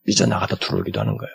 [0.05, 1.33] 삐져나가다 들어오기도 하는 거예요.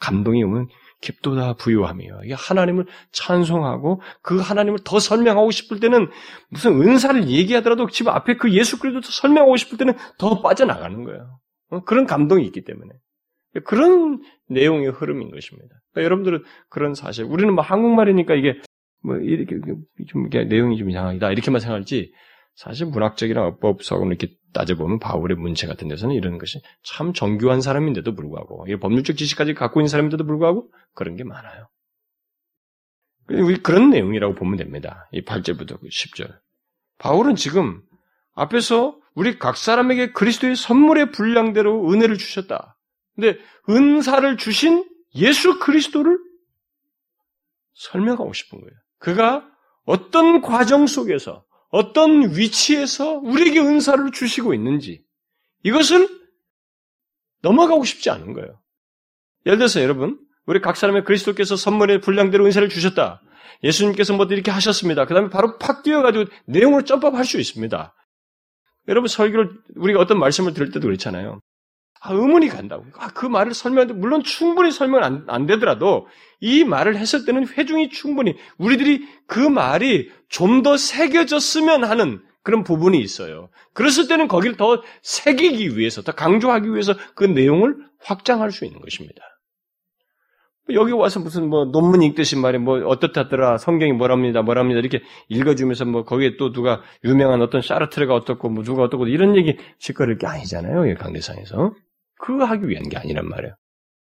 [0.00, 0.68] 감동이 오면
[1.00, 2.20] 깊도다 부유함이요.
[2.24, 6.08] 이게 하나님을 찬송하고 그 하나님을 더 설명하고 싶을 때는
[6.48, 11.38] 무슨 은사를 얘기하더라도 집 앞에 그 예수 그리스도 설명하고 싶을 때는 더 빠져나가는 거예요.
[11.70, 11.84] 어?
[11.84, 12.90] 그런 감동이 있기 때문에.
[13.64, 15.68] 그런 내용의 흐름인 것입니다.
[15.92, 18.60] 그러니까 여러분들은 그런 사실, 우리는 뭐 한국말이니까 이게
[19.02, 19.56] 뭐 이렇게
[20.08, 22.12] 좀 이게 내용이 좀 이상하다 이렇게만 생각할지
[22.58, 28.66] 사실 문학적이나 어법적으로 이렇게 따져보면 바울의 문체 같은 데서는 이런 것이 참 정교한 사람인데도 불구하고
[28.80, 31.68] 법률적 지식까지 갖고 있는 사람인데도 불구하고 그런 게 많아요.
[33.62, 35.08] 그런 내용이라고 보면 됩니다.
[35.12, 36.36] 이 8절부터 10절.
[36.98, 37.80] 바울은 지금
[38.34, 42.76] 앞에서 우리 각 사람에게 그리스도의 선물의 분량대로 은혜를 주셨다.
[43.14, 46.18] 근데 은사를 주신 예수 그리스도를
[47.74, 48.74] 설명하고 싶은 거예요.
[48.98, 49.48] 그가
[49.84, 55.04] 어떤 과정 속에서 어떤 위치에서 우리에게 은사를 주시고 있는지
[55.62, 56.08] 이것을
[57.42, 58.60] 넘어가고 싶지 않은 거예요.
[59.46, 63.22] 예를 들어서 여러분, 우리 각 사람의 그리스도께서 선물의 분량대로 은사를 주셨다.
[63.62, 65.04] 예수님께서 뭐 이렇게 하셨습니다.
[65.04, 67.94] 그 다음에 바로 팍 뛰어가지고 내용으로 점프할 수 있습니다.
[68.88, 71.40] 여러분 설교를 우리가 어떤 말씀을 들을 때도 그렇잖아요.
[72.00, 72.84] 아, 의문이 간다고.
[72.96, 76.06] 아, 그 말을 설명하는데 물론 충분히 설명 안, 안 되더라도
[76.40, 82.98] 이 말을 했을 때는 회중이 충분히 우리들이 그 말이 좀 더 새겨졌으면 하는 그런 부분이
[83.00, 83.48] 있어요.
[83.74, 89.22] 그랬을 때는 거기를 더 새기기 위해서, 더 강조하기 위해서 그 내용을 확장할 수 있는 것입니다.
[90.70, 96.04] 여기 와서 무슨 뭐 논문 읽듯이 말이 뭐 어떻다더라 성경이 뭐랍니다 뭐랍니다 이렇게 읽어주면서 뭐
[96.04, 100.94] 거기에 또 누가 유명한 어떤 샤르트르가 어떻고 뭐 누가 어떻고 이런 얘기 짓거릴 게 아니잖아요
[100.96, 101.72] 강대상에서
[102.18, 103.54] 그거 하기 위한 게 아니란 말이에요.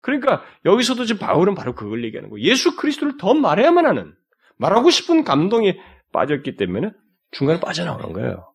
[0.01, 2.45] 그러니까 여기서도 지금 바울은 바로 그걸 얘기하는 거예요.
[2.45, 4.13] 예수 그리스도를 더 말해야만 하는
[4.57, 5.79] 말하고 싶은 감동에
[6.11, 6.91] 빠졌기 때문에
[7.31, 8.53] 중간에 빠져나오는 거예요.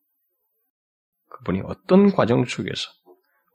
[1.30, 2.90] 그분이 어떤 과정 속에서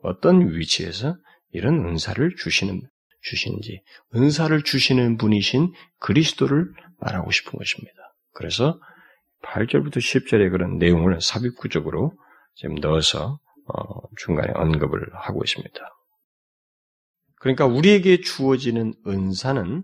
[0.01, 1.15] 어떤 위치에서
[1.51, 2.81] 이런 은사를 주시는
[3.21, 3.81] 주시는지
[4.15, 7.93] 은사를 주시는 분이신 그리스도를 말하고 싶은 것입니다.
[8.33, 8.79] 그래서
[9.43, 12.13] 8절부터 10절의 그런 내용을 삽입구적으로
[12.55, 13.37] 지금 넣어서 어,
[14.17, 15.79] 중간에 언급을 하고 있습니다.
[17.35, 19.83] 그러니까 우리에게 주어지는 은사는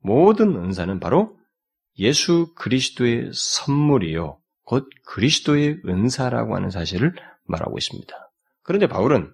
[0.00, 1.38] 모든 은사는 바로
[1.98, 4.40] 예수 그리스도의 선물이요.
[4.64, 8.32] 곧 그리스도의 은사라고 하는 사실을 말하고 있습니다.
[8.62, 9.32] 그런데 바울은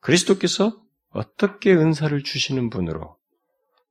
[0.00, 3.16] 그리스도께서 어떻게 은사를 주시는 분으로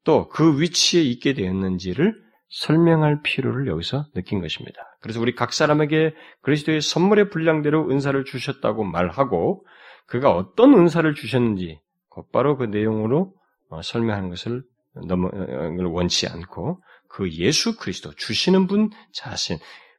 [0.03, 4.79] 또 그 위치에 있게 되었는지를 설명할 필요를 여기서 느낀 것입니다.
[5.01, 9.65] 그래서 우리 각 사람에게 그리스도의 선물의 분량대로 은사를 주셨다고 말하고
[10.07, 11.79] 그가 어떤 은사를 주셨는지
[12.09, 13.33] 곧바로 그 내용으로
[13.69, 14.63] 어, 설명하는 것을
[15.07, 19.57] 너무 어, 원치 않고 그 예수 그리스도 주시는 분 자신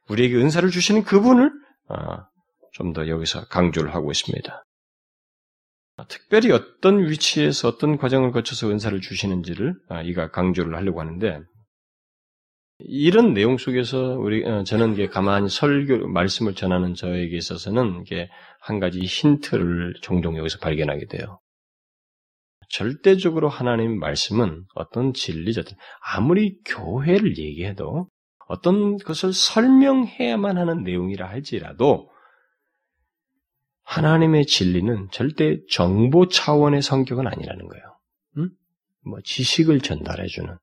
[0.09, 1.51] 우리에게 은사를 주시는 그분을
[1.89, 1.95] 어,
[2.73, 4.63] 좀더 여기서 강조를 하고 있습니다.
[6.07, 9.73] 특별히 어떤 위치에서 어떤 과정을 거쳐서 은사를 주시는지를
[10.05, 11.41] 이가 강조를 하려고 하는데
[12.79, 18.29] 이런 내용 속에서 우리 저는 이게 가만히 설교 말씀을 전하는 저에게 있어서는 이게
[18.61, 21.39] 한 가지 힌트를 종종 여기서 발견하게 돼요.
[22.69, 28.07] 절대적으로 하나님 말씀은 어떤 진리자든 아무리 교회를 얘기해도
[28.47, 32.09] 어떤 것을 설명해야만 하는 내용이라 할지라도
[33.83, 37.83] 하나님의 진리는 절대 정보 차원의 성격은 아니라는 거예요.
[38.37, 38.49] 응?
[39.03, 40.55] 뭐 지식을 전달해주는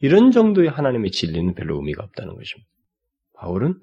[0.00, 2.70] 이런 정도의 하나님의 진리는 별로 의미가 없다는 것입니다.
[3.34, 3.80] 바울은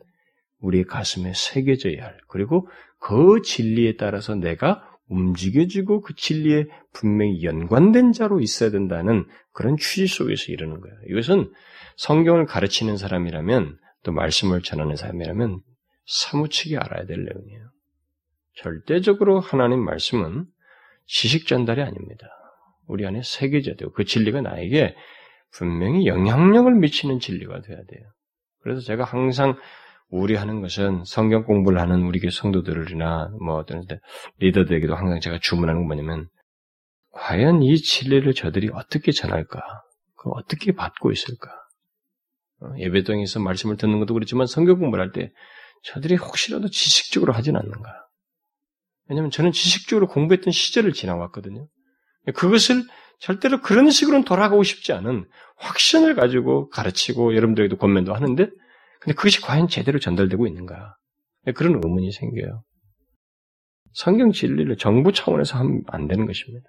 [0.59, 2.67] 우리의 가슴에 새겨져야 할 그리고
[2.99, 10.51] 그 진리에 따라서 내가 움직여지고 그 진리에 분명히 연관된 자로 있어야 된다는 그런 취지 속에서
[10.51, 10.97] 이러는 거예요.
[11.09, 11.51] 이것은
[11.97, 15.61] 성경을 가르치는 사람이라면 또 말씀을 전하는 사람이라면
[16.07, 17.69] 사무치게 알아야 될 내용이에요.
[18.55, 20.45] 절대적으로 하나님 말씀은
[21.05, 22.27] 지식 전달이 아닙니다.
[22.87, 24.95] 우리 안에 새겨져야 되고 그 진리가 나에게
[25.57, 28.11] 분명히 영향력을 미치는 진리가 돼야 돼요.
[28.61, 29.55] 그래서 제가 항상
[30.09, 33.83] 우려하는 것은 성경 공부를 하는 우리 교 성도들이나 뭐 어떤
[34.39, 36.27] 리더들에게도 항상 제가 주문하는 건 뭐냐면
[37.11, 39.61] 과연 이 진리를 저들이 어떻게 전할까?
[40.15, 41.49] 그 어떻게 받고 있을까?
[42.61, 45.31] 어, 예배당에서 말씀을 듣는 것도 그렇지만 성경 공부를 할 때
[45.83, 47.89] 저들이 혹시라도 지식적으로 하진 않는가?
[49.07, 51.67] 왜냐하면 저는 지식적으로 공부했던 시절을 지나왔거든요.
[52.33, 52.83] 그것을
[53.19, 55.25] 절대로 그런 식으로는 돌아가고 싶지 않은
[55.57, 58.49] 확신을 가지고 가르치고 여러분들에게도 권면도 하는데
[58.99, 60.95] 근데 그것이 과연 제대로 전달되고 있는가?
[61.55, 62.63] 그런 의문이 생겨요.
[63.93, 66.67] 성경 진리를 정부 차원에서 하면 안 되는 것입니다.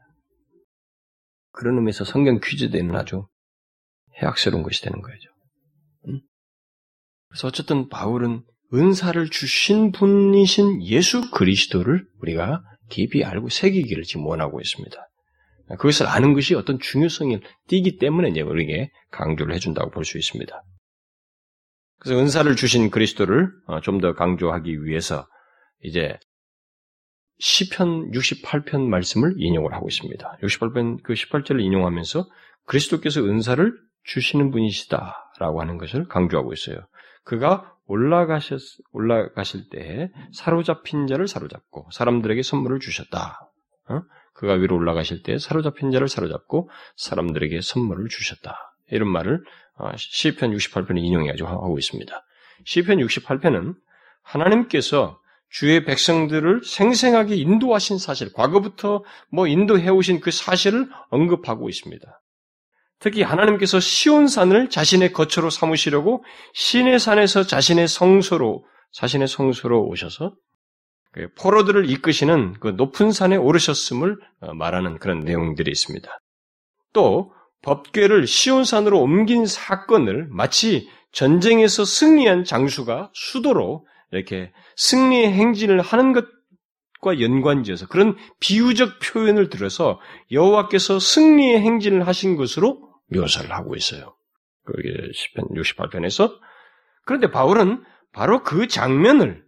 [1.52, 3.26] 그런 의미에서 성경 퀴즈되는 아주
[4.20, 5.30] 해악스러운 것이 되는 거죠.
[7.28, 15.05] 그래서 어쨌든 바울은 은사를 주신 분이신 예수 그리스도를 우리가 깊이 알고 새기기를 지금 원하고 있습니다.
[15.68, 20.62] 그것을 아는 것이 어떤 중요성을 띠기 때문에 이제 우리에게 강조를 해준다고 볼 수 있습니다.
[21.98, 25.26] 그래서 은사를 주신 그리스도를 어, 좀더 강조하기 위해서
[25.82, 26.18] 이제
[27.38, 30.38] 시편 68편 말씀을 인용을 하고 있습니다.
[30.42, 32.26] 68편 그 18절을 인용하면서
[32.66, 33.72] 그리스도께서 은사를
[34.04, 36.86] 주시는 분이시다라고 하는 것을 강조하고 있어요.
[37.24, 38.60] 그가 올라가셨
[38.92, 43.50] 올라가실 때 사로잡힌 자를 사로잡고 사람들에게 선물을 주셨다.
[43.88, 44.02] 어?
[44.36, 48.74] 그가 위로 올라가실 때 사로잡힌 자를 사로잡고 사람들에게 선물을 주셨다.
[48.90, 49.42] 이런 말을
[49.78, 52.24] 어, 시편 68편에 인용해가지고 하고 있습니다.
[52.64, 53.74] 시편 68편은
[54.22, 55.18] 하나님께서
[55.48, 62.20] 주의 백성들을 생생하게 인도하신 사실, 과거부터 뭐 인도해 오신 그 사실을 언급하고 있습니다.
[62.98, 70.36] 특히 하나님께서 시온산을 자신의 거처로 삼으시려고 신의 산에서 자신의 성소로 자신의 성소로 오셔서 그
[71.36, 76.08] 포로들을 이끄시는 그 높은 산에 오르셨음을 어, 말하는 그런 내용들이 있습니다.
[76.92, 87.20] 또 법궤를 시온산으로 옮긴 사건을 마치 전쟁에서 승리한 장수가 수도로 이렇게 승리의 행진을 하는 것과
[87.20, 89.98] 연관지어서 그런 비유적 표현을 들어서
[90.30, 94.16] 여호와께서 승리의 행진을 하신 것으로 묘사를 하고 있어요.
[94.64, 96.38] 그게 10편 68편에서
[97.04, 99.45] 그런데 바울은 바로 그 장면을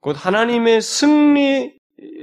[0.00, 1.78] 곧 하나님의 승리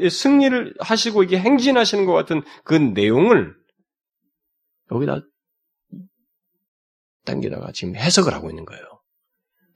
[0.10, 3.56] 승리를 하시고 이게 행진하시는 것 같은 그 내용을
[4.92, 5.22] 여기다
[7.26, 8.84] 당기다가 지금 해석을 하고 있는 거예요.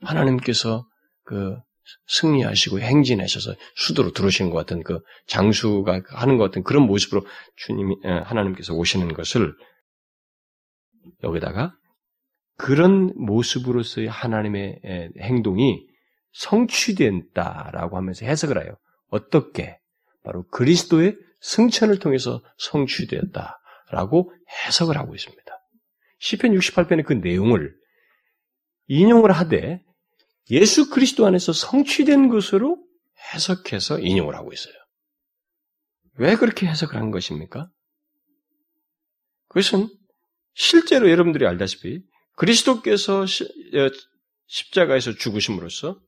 [0.02, 0.86] 하나님께서
[1.24, 1.56] 그
[2.06, 8.74] 승리하시고 행진하셔서 수도로 들어오시는 것 같은 그 장수가 하는 것 같은 그런 모습으로 주님이 하나님께서
[8.74, 9.54] 오시는 것을
[11.22, 11.74] 여기다가
[12.56, 14.80] 그런 모습으로서의 하나님의
[15.18, 15.89] 행동이
[16.32, 18.76] 성취된다라고 하면서 해석을 해요.
[19.08, 19.78] 어떻게?
[20.22, 24.32] 바로 그리스도의 승천을 통해서 성취되었다라고
[24.66, 25.42] 해석을 하고 있습니다.
[26.18, 27.74] 시편 68편의 그 내용을
[28.86, 29.82] 인용을 하되
[30.50, 32.84] 예수 그리스도 안에서 성취된 것으로
[33.32, 34.74] 해석해서 인용을 하고 있어요.
[36.14, 37.70] 왜 그렇게 해석을 한 것입니까?
[39.48, 39.88] 그것은
[40.54, 42.02] 실제로 여러분들이 알다시피
[42.36, 43.26] 그리스도께서 어,
[44.46, 46.00] 십자가에서 죽으심으로써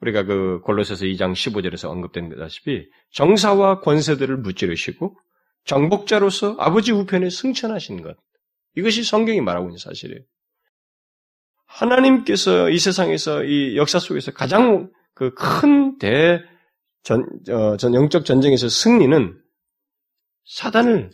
[0.00, 5.16] 우리가 그 골로새서 2장 15절에서 언급된 다시피 정사와 권세들을 무찌르시고
[5.64, 8.16] 정복자로서 아버지 우편에 승천하신 것
[8.76, 10.20] 이것이 성경이 말하고 있는 사실이에요.
[11.66, 16.42] 하나님께서 이 세상에서 이 역사 속에서 가장 그 큰 대
[17.02, 19.40] 전, 어, 전 영적 전쟁에서 승리는
[20.44, 21.10] 사단을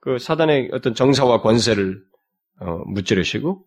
[0.00, 2.04] 그 사단의 어떤 정사와 권세를
[2.60, 3.64] 어, 무찌르시고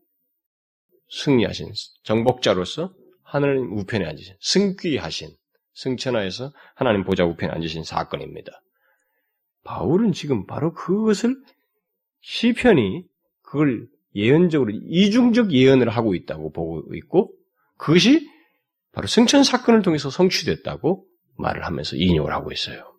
[1.10, 1.72] 승리하신
[2.04, 2.94] 정복자로서
[3.28, 5.30] 하나님 우편에 앉으신 승귀하신
[5.74, 8.52] 승천하에서 하나님 보좌 우편에 앉으신 사건입니다.
[9.64, 11.36] 바울은 지금 바로 그것을
[12.22, 13.04] 시편이
[13.44, 17.34] 그걸 예언적으로 이중적 예언을 하고 있다고 보고 있고
[17.78, 18.28] 그것이
[18.94, 21.06] 바로 승천 사건을 통해서 성취됐다고
[21.38, 22.94] 말을 하면서 인용을 하고 있어요.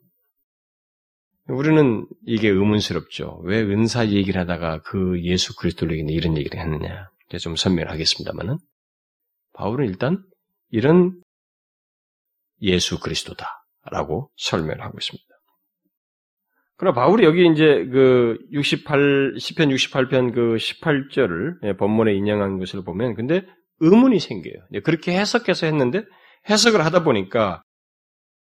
[1.48, 3.40] 우리는 이게 의문스럽죠.
[3.44, 7.08] 왜 은사 얘기를 하다가 그 예수 그리스도에게 이런 얘기를 했느냐.
[7.40, 8.58] 좀 설명을 하겠습니다만은
[9.58, 10.22] 바울은 일단
[10.70, 11.20] 이런
[12.62, 15.26] 예수 그리스도다라고 설명을 하고 있습니다.
[16.76, 23.14] 그러나 바울이 여기 이제 그 68, 10편 68편 그 18절을 예, 본문에 인용한 것을 보면
[23.14, 23.42] 근데
[23.80, 24.54] 의문이 생겨요.
[24.84, 26.04] 그렇게 해석해서 했는데
[26.48, 27.62] 해석을 하다 보니까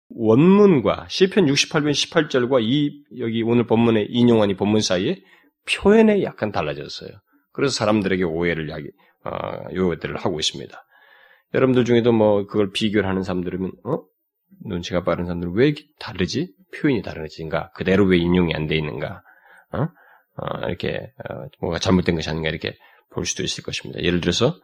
[0.10, 5.18] 원문과 10편 68편 18절과 이 여기 오늘 본문에 인용한 이 본문 사이에
[5.68, 7.10] 표현에 약간 달라졌어요.
[7.54, 8.90] 그래서 사람들에게 오해를 야기,
[9.26, 10.78] 어, 요들을 하고 있습니다.
[11.54, 14.04] 여러분들 중에도 뭐 그걸 비교를 하는 사람들은 어?
[14.66, 16.54] 눈치가 빠른 사람들은 왜 다르지?
[16.76, 17.72] 표현이 다르지인가?
[17.72, 19.22] 그대로 왜 인용이 안 돼 있는가?
[19.74, 19.88] 어?
[20.38, 22.78] 어, 이렇게 어, 뭐가 잘못된 것이 아닌가 이렇게
[23.12, 24.02] 볼 수도 있을 것입니다.
[24.02, 24.56] 예를 들어서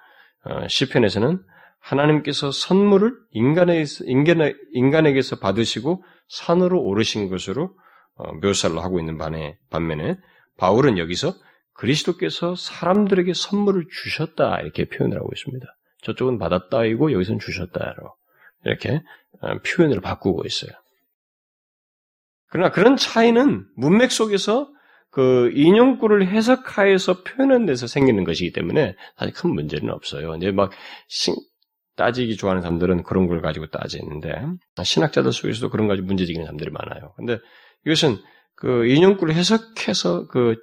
[0.46, 1.44] 어, 시편에서는
[1.80, 7.76] 하나님께서 선물을 인간에게서, 인간에, 인간에게서 받으시고 산으로 오르신 것으로
[8.16, 10.18] 어, 묘사를 하고 있는 반에, 반면에
[10.58, 11.34] 바울은 여기서
[11.74, 15.66] 그리스도께서 사람들에게 선물을 주셨다 이렇게 표현을 하고 있습니다.
[16.08, 18.16] 저쪽은 받았다이고 여기서는 주셨다로
[18.66, 19.02] 이렇게
[19.42, 20.72] 어, 표현을 바꾸고 있어요.
[22.48, 24.72] 그러나 그런 차이는 문맥 속에서
[25.10, 30.36] 그 인용구를 해석하여서 표현한 데서 생기는 것이기 때문에 사실 큰 문제는 없어요.
[30.36, 30.72] 이제 막
[31.08, 31.36] 신,
[31.96, 34.34] 따지기 좋아하는 사람들은 그런 걸 가지고 따지는데
[34.82, 37.14] 신학자들 속에서도 그런 가지고 문제지기는 사람들이 많아요.
[37.18, 37.40] 근데
[37.86, 38.18] 이것은
[38.56, 40.56] 그 인용구를 해석해서 그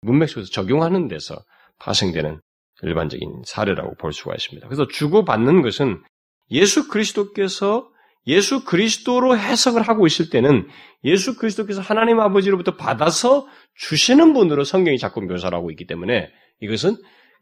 [0.00, 1.36] 문맥 속에서 적용하는 데서
[1.78, 2.40] 파생되는
[2.82, 4.66] 일반적인 사례라고 볼 수가 있습니다.
[4.66, 6.02] 그래서 주고받는 것은
[6.50, 7.88] 예수 그리스도께서
[8.26, 10.66] 예수 그리스도로 해석을 하고 있을 때는
[11.04, 16.96] 예수 그리스도께서 하나님 아버지로부터 받아서 주시는 분으로 성경이 자꾸 묘사를 하고 있기 때문에 이것은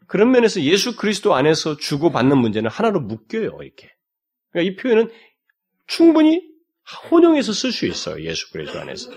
[0.07, 3.89] 그런 면에서 예수 그리스도 안에서 주고받는 문제는 하나로 묶여요, 이렇게.
[4.51, 5.09] 그러니까 이 표현은
[5.87, 6.41] 충분히
[7.09, 9.11] 혼용해서 쓸 수 있어요, 예수 그리스도 안에서.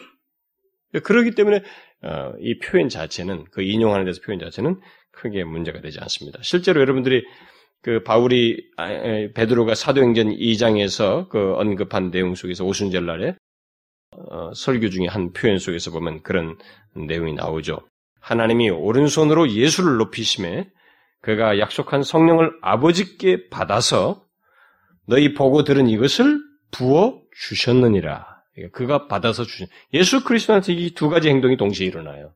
[1.02, 1.62] 그렇기 때문에
[2.02, 4.80] 어, 이 표현 자체는 그 인용하는 데서 표현 자체는
[5.16, 6.38] 크게 문제가 되지 않습니다.
[6.42, 7.24] 실제로 여러분들이
[7.82, 8.88] 그 바울이 아,
[9.34, 13.34] 베드로가 사도행전 2장에서 그 언급한 내용 속에서 오순절 날에
[14.12, 16.56] 어, 설교 중에 한 표현 속에서 보면 그런
[16.94, 17.80] 내용이 나오죠.
[18.20, 20.68] 하나님이 오른손으로 예수를 높이심에
[21.22, 24.24] 그가 약속한 성령을 아버지께 받아서
[25.06, 26.38] 너희 보고 들은 이것을
[26.72, 28.26] 부어 주셨느니라.
[28.72, 32.32] 그가 받아서 주신 예수 그리스도한테 이 두 가지 행동이 동시에 일어나요.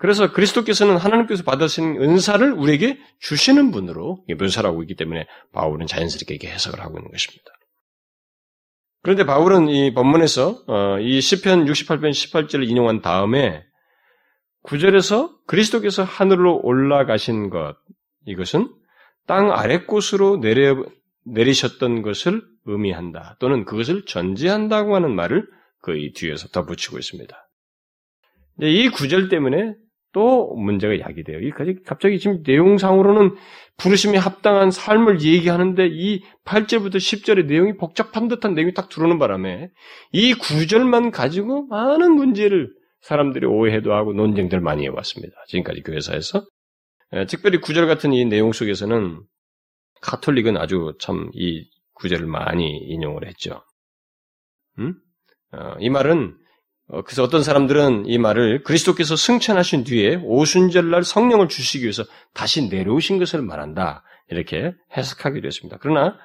[0.00, 6.80] 그래서 그리스도께서는 하나님께서 받으신 은사를 우리에게 주시는 분으로 묘사하고 있기 때문에 바울은 자연스럽게 이렇게 해석을
[6.80, 7.44] 하고 있는 것입니다.
[9.02, 13.62] 그런데 바울은 이 본문에서 어, 이 시편 68편 18절을 인용한 다음에
[14.64, 17.76] 9절에서 그리스도께서 하늘로 올라가신 것
[18.24, 18.72] 이것은
[19.26, 20.82] 땅 아랫곳으로 내려
[21.26, 23.36] 내리셨던 것을 의미한다.
[23.38, 25.46] 또는 그것을 전제한다고 하는 말을
[25.82, 27.36] 그 뒤에서 덧붙이고 있습니다.
[28.62, 29.74] 이 구절 때문에
[30.12, 31.40] 또 문제가 야기돼요.
[31.40, 31.52] 이
[31.84, 33.36] 갑자기 지금 내용상으로는
[33.76, 39.70] 부르심에 합당한 삶을 얘기하는데 이 8절부터 10절의 내용이 복잡한 듯한 내용이 딱 들어오는 바람에
[40.12, 42.70] 이 구절만 가지고 많은 문제를
[43.00, 45.34] 사람들이 오해도 하고 논쟁들 많이 해왔습니다.
[45.48, 46.44] 지금까지 교회사에서.
[47.14, 49.20] 예, 특별히 구절 같은 이 내용 속에서는
[50.02, 51.68] 카톨릭은 아주 참 이
[52.00, 53.62] 구절을 많이 인용을 했죠.
[54.78, 54.94] 음?
[55.52, 56.34] 어, 이 말은 어,
[57.04, 63.42] 그래서 어떤 사람들은 이 말을 그리스도께서 승천하신 뒤에 오순절날 성령을 주시기 위해서 다시 내려오신 것을
[63.42, 64.02] 말한다.
[64.30, 65.78] 이렇게 해석하기도 했습니다.
[65.80, 66.16] 그러나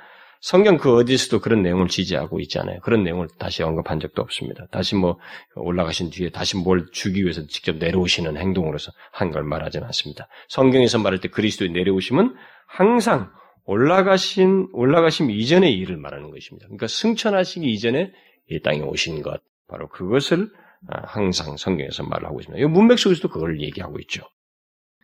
[0.41, 2.79] 성경 그 어디서도 그런 내용을 지지하고 있지 않아요.
[2.81, 4.67] 그런 내용을 다시 언급한 적도 없습니다.
[4.71, 5.17] 다시 뭐
[5.55, 10.27] 올라가신 뒤에 다시 뭘 주기 위해서 직접 내려오시는 행동으로서 한 걸 말하지는 않습니다.
[10.49, 12.35] 성경에서 말할 때 그리스도의 내려오심은
[12.67, 13.31] 항상
[13.65, 16.67] 올라가신 올라가심 이전의 일을 말하는 것입니다.
[16.67, 18.11] 그러니까 승천하시기 이전에
[18.49, 20.51] 이 땅에 오신 것 바로 그것을
[20.87, 22.63] 아, 항상 성경에서 말하고 있습니다.
[22.63, 24.23] 이 문맥 속에서도 그걸 얘기하고 있죠.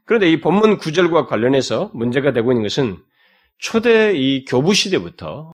[0.05, 2.97] 그런데 이 본문 구절과 관련해서 문제가 되고 있는 것은
[3.57, 5.51] 초대 이 교부 시대부터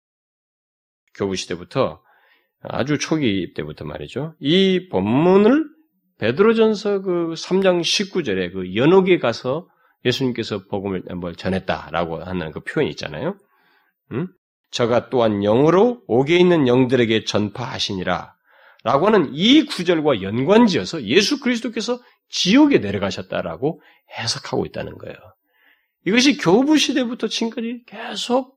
[1.15, 2.01] 교부 시대부터
[2.61, 4.35] 아주 초기 때부터 말이죠.
[4.39, 5.65] 이 본문을
[6.19, 9.67] 베드로전서 그 3장 19절에 그 연옥에 가서
[10.05, 13.37] 예수님께서 복음을 뭘 전했다라고 하는 그 표현이 있잖아요.
[14.11, 14.27] 음?
[14.71, 18.33] 저가 또한 영으로 옥에 있는 영들에게 전파하시니라
[18.87, 23.81] 라고 하는 이 구절과 연관지어서 예수 그리스도께서 지옥에 내려가셨다라고
[24.17, 25.17] 해석하고 있다는 거예요.
[26.05, 28.55] 이것이 교부 시대부터 지금까지 계속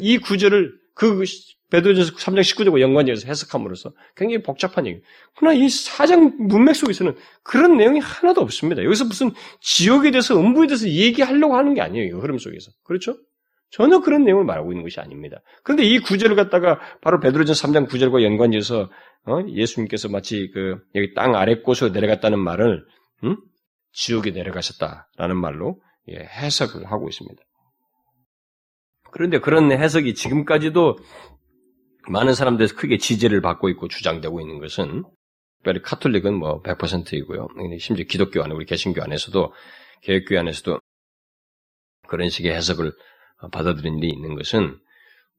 [0.00, 1.24] 이 구절을 그
[1.72, 5.00] 베드로전서 3장 19절과 연관지어서 해석함으로써 굉장히 복잡한 얘기.
[5.36, 8.84] 그러나 이 사장 문맥 속에서는 그런 내용이 하나도 없습니다.
[8.84, 12.20] 여기서 무슨 지옥에 대해서 음부에 대해서 얘기하려고 하는 게 아니에요.
[12.20, 12.70] 흐름 속에서.
[12.84, 13.18] 그렇죠?
[13.70, 15.42] 전혀 그런 내용을 말하고 있는 것이 아닙니다.
[15.64, 18.90] 그런데 이 구절을 갖다가 바로 베드로전 3장 9절과 연관지어서
[19.26, 19.40] 어?
[19.48, 22.84] 예수님께서 마치 그 여기 땅 아래 곳으로 내려갔다는 말을
[23.24, 23.36] 음?
[23.92, 27.42] 지옥에 내려가셨다라는 말로 예, 해석을 하고 있습니다.
[29.10, 30.98] 그런데 그런 해석이 지금까지도
[32.08, 35.04] 많은 사람들에서 크게 지지를 받고 있고 주장되고 있는 것은
[35.56, 37.48] 특별히 카톨릭은 뭐 100%이고요.
[37.80, 39.52] 심지어 기독교 안에 우리 개신교 안에서도
[40.02, 40.78] 개혁교 안에서도
[42.06, 42.92] 그런 식의 해석을
[43.52, 44.76] 받아들인 일이 있는 것은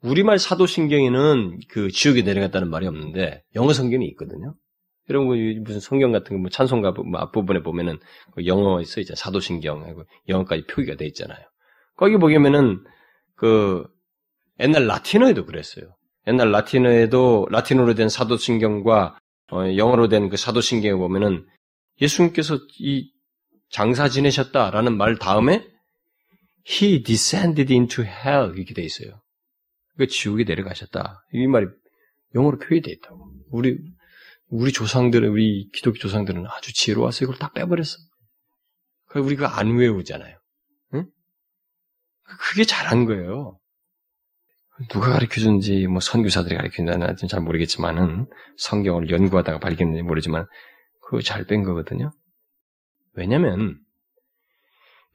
[0.03, 4.53] 우리말 사도신경에는 그 지옥에 내려갔다는 말이 없는데 영어 성경이 있거든요.
[5.09, 7.97] 여러분 무슨 성경 같은 거 뭐 찬송가 뭐 앞부분에 보면은
[8.33, 9.15] 그 영어에 써 있잖아요.
[9.15, 11.39] 사도신경하고 영어까지 표기가 돼 있잖아요.
[11.95, 12.83] 거기 보면은
[13.35, 13.85] 그
[14.59, 15.95] 옛날 라틴어에도 그랬어요.
[16.27, 19.17] 옛날 라틴어에도 라틴어로 된 사도신경과
[19.51, 21.45] 어, 영어로 된 그 사도신경에 보면은
[22.01, 23.09] 예수님께서 이
[23.69, 25.65] 장사 지내셨다라는 말 다음에
[26.69, 29.21] He descended into hell 이렇게 돼 있어요.
[29.97, 31.23] 그 지옥에 내려가셨다.
[31.33, 31.67] 이 말이
[32.35, 33.31] 영어로 표현되어 있다고.
[33.49, 33.77] 우리
[34.49, 37.97] 우리 조상들은 우리 기독교 조상들은 아주 지혜로워서 이걸 딱 빼버렸어.
[39.07, 40.37] 그 우리가 안 외우잖아요.
[40.93, 41.09] 응?
[42.23, 43.59] 그게 잘한 거예요.
[44.89, 48.27] 누가 가르쳐준지 뭐 선교사들이 가르쳐준다는 잘 모르겠지만은
[48.57, 50.45] 성경을 연구하다가 발견했는지 모르지만
[51.01, 52.11] 그거 잘 뺀 거거든요.
[53.13, 53.79] 왜냐면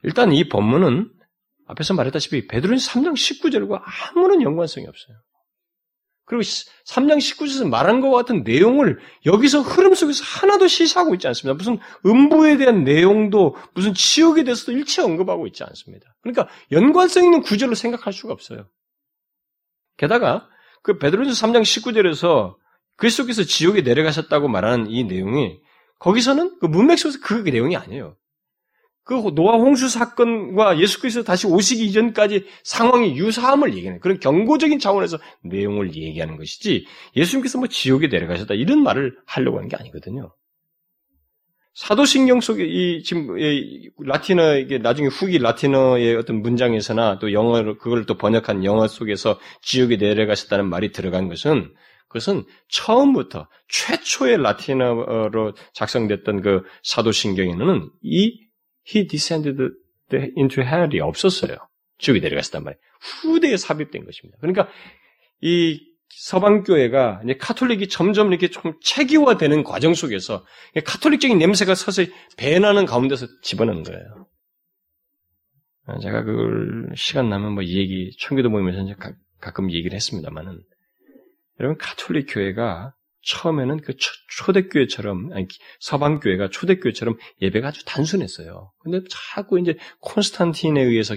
[0.01, 1.09] 일단 이 본문은
[1.73, 5.17] 앞에서 말했다시피 베드로는 3장 19절과 아무런 연관성이 없어요.
[6.25, 11.57] 그리고 3장 19절에서 말한 것 같은 내용을 여기서 흐름 속에서 하나도 시사하고 있지 않습니다.
[11.57, 16.15] 무슨 음부에 대한 내용도 무슨 지옥에 대해서도 일체 언급하고 있지 않습니다.
[16.21, 18.69] 그러니까 연관성 있는 구절로 생각할 수가 없어요.
[19.97, 20.47] 게다가
[20.81, 22.55] 그 베드로전서 3장 19절에서
[22.95, 25.59] 그리스도께서 지옥에 내려가셨다고 말하는 이 내용이
[25.99, 28.15] 거기서는 그 문맥 속에서 그 내용이 아니에요.
[29.03, 35.17] 그 노아 홍수 사건과 예수 께서 다시 오시기 이전까지 상황이 유사함을 얘기하는 그런 경고적인 차원에서
[35.43, 36.85] 내용을 얘기하는 것이지
[37.15, 40.33] 예수님께서 뭐 지옥에 내려가셨다 이런 말을 하려고 하는 게 아니거든요.
[41.73, 48.05] 사도신경 속에 이 지금 이 라틴어 이게 나중에 후기 라틴어의 어떤 문장에서나 또 영어로 그걸
[48.05, 51.73] 또 번역한 영어 속에서 지옥에 내려가셨다는 말이 들어간 것은
[52.07, 58.39] 그것은 처음부터 최초의 라틴어로 작성됐던 그 사도신경에는 이
[58.87, 59.57] he descended
[60.37, 61.55] into hell이 없었어요.
[61.99, 62.79] 지옥에 내려갔단 말이에요.
[63.01, 64.37] 후대에 삽입된 것입니다.
[64.41, 64.67] 그러니까
[65.41, 65.79] 이
[66.09, 70.45] 서방교회가 이제 카톨릭이 점점 이렇게 좀 체계화되는 과정 속에서
[70.85, 74.27] 카톨릭적인 냄새가 서서히 배나는 가운데서 집어넣는 거예요.
[75.85, 80.61] 아, 제가 그걸 시간 나면 뭐 이 얘기 청교도 모임에서 가, 끔 얘기를 했습니다만은
[81.59, 82.93] 여러분 카톨릭 교회가
[83.25, 83.93] 처음에는 그
[84.37, 85.47] 초대교회처럼 아니
[85.79, 88.71] 서방교회가 초대교회처럼 예배가 아주 단순했어요.
[88.79, 91.15] 근데 자꾸 이제 콘스탄틴에 의해서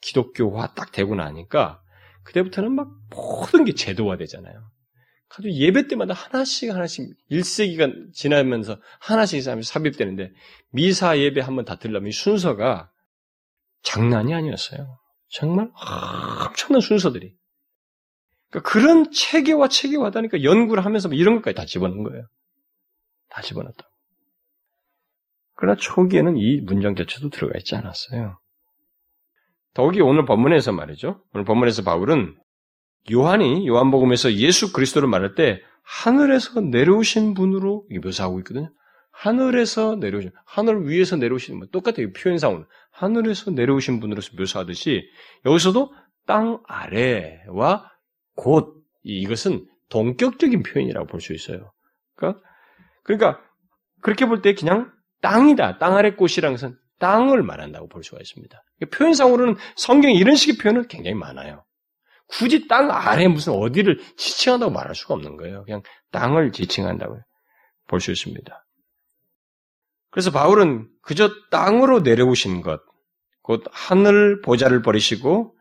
[0.00, 1.80] 기독교화 딱 되고 나니까
[2.24, 4.70] 그때부터는 막 모든 게 제도화 되잖아요.
[5.36, 10.30] 아주 예배 때마다 하나씩 하나씩 1세기가 지나면서 하나씩 삽입되는데
[10.72, 12.90] 미사 예배 한번 다 들려면 순서가
[13.82, 14.98] 장난이 아니었어요.
[15.30, 15.70] 정말
[16.46, 17.37] 엄청난 순서들이.
[18.50, 22.26] 그러니까 그런 체계화 체계화다니까 연구를 하면서 뭐 이런 것까지 다 집어넣은 거예요.
[23.30, 23.90] 다 집어넣었다고.
[25.54, 28.38] 그러나 초기에는 이 문장 자체도 들어가 있지 않았어요.
[29.74, 31.22] 더욱이 오늘 본문에서 말이죠.
[31.34, 32.36] 오늘 본문에서 바울은
[33.12, 38.72] 요한이 요한복음에서 예수 그리스도를 말할 때 하늘에서 내려오신 분으로 묘사하고 있거든요.
[39.10, 42.12] 하늘에서 내려오신, 하늘 위에서 내려오신, 뭐 똑같아요.
[42.12, 42.66] 표현상으로.
[42.92, 45.02] 하늘에서 내려오신 분으로서 묘사하듯이
[45.44, 45.92] 여기서도
[46.26, 47.90] 땅 아래와
[48.38, 51.72] 곧 이것은 동격적인 표현이라고 볼 수 있어요.
[52.14, 52.40] 그러니까,
[53.02, 53.40] 그러니까
[54.02, 55.78] 그렇게 볼 때 그냥 땅이다.
[55.78, 58.62] 땅 아래 꽃이라는 것은 땅을 말한다고 볼 수가 있습니다.
[58.92, 61.64] 표현상으로는 성경에 이런 식의 표현은 굉장히 많아요.
[62.28, 65.64] 굳이 땅 아래 무슨 어디를 지칭한다고 말할 수가 없는 거예요.
[65.64, 65.82] 그냥
[66.12, 67.18] 땅을 지칭한다고
[67.88, 68.64] 볼 수 있습니다.
[70.10, 72.80] 그래서 바울은 그저 땅으로 내려오신 것,
[73.42, 75.56] 곧 하늘 보좌를 버리시고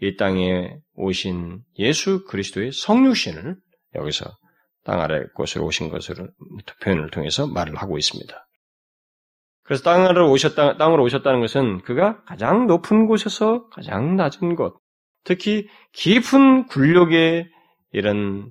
[0.00, 3.56] 이 땅에 오신 예수 그리스도의 성육신을
[3.94, 4.26] 여기서
[4.84, 6.14] 땅 아래 곳으로 오신 것을
[6.82, 8.48] 표현을 통해서 말을 하고 있습니다.
[9.64, 14.78] 그래서 땅으로 오셨다, 땅으로 오셨다는 것은 그가 가장 높은 곳에서 가장 낮은 곳,
[15.24, 17.46] 특히 깊은 굴욕에
[17.92, 18.50] 이런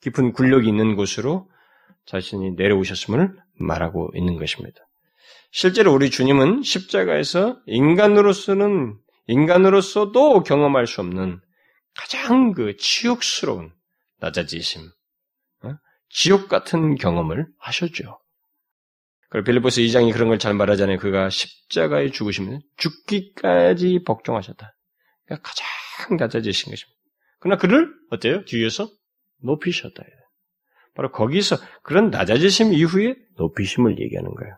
[0.00, 1.50] 깊은 굴욕이 있는 곳으로
[2.06, 4.78] 자신이 내려오셨음을 말하고 있는 것입니다.
[5.50, 11.40] 실제로 우리 주님은 십자가에서 인간으로서는 인간으로서도 경험할 수 없는
[11.94, 13.72] 가장 그 치욕스러운
[14.18, 14.82] 낮아지심,
[15.64, 15.74] 어?
[16.08, 18.18] 지옥 같은 경험을 하셨죠.
[19.28, 20.98] 그 빌리포스 2장이 그런 걸 잘 말하잖아요.
[20.98, 24.72] 그가 십자가에 죽으시면 죽기까지 복종하셨다.
[25.28, 26.96] 가장 낮아지신 것입니다.
[27.40, 28.44] 그러나 그를 어때요?
[28.44, 28.88] 뒤에서
[29.42, 30.02] 높이셨다.
[30.94, 34.56] 바로 거기서 그런 낮아지심 이후에 높이심을 얘기하는 거예요.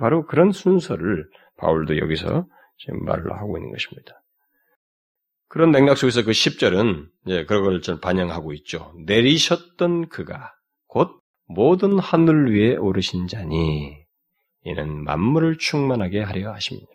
[0.00, 2.46] 바로 그런 순서를 바울도 여기서
[2.78, 4.22] 지금 말을 하고 있는 것입니다.
[5.48, 8.92] 그런 맥락 속에서 그 10절은 이제 그런 걸 반영하고 있죠.
[9.06, 10.52] 내리셨던 그가
[10.86, 13.96] 곧 모든 하늘 위에 오르신 자니
[14.64, 16.90] 이는 만물을 충만하게 하려 하십니다.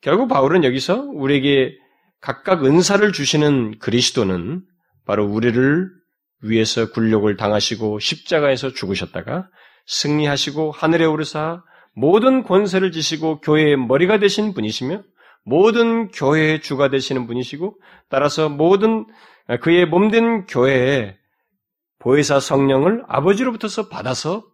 [0.00, 1.76] 결국 바울은 여기서 우리에게
[2.20, 4.62] 각각 은사를 주시는 그리스도는
[5.04, 5.90] 바로 우리를
[6.42, 9.48] 위해서 굴욕을 당하시고 십자가에서 죽으셨다가
[9.86, 11.62] 승리하시고 하늘에 오르사
[11.94, 15.02] 모든 권세를 지시고 교회의 머리가 되신 분이시며
[15.44, 19.06] 모든 교회의 주가 되시는 분이시고 따라서 모든
[19.62, 21.16] 그의 몸된 교회에
[21.98, 24.44] 보혜사 성령을 아버지로부터서 받아서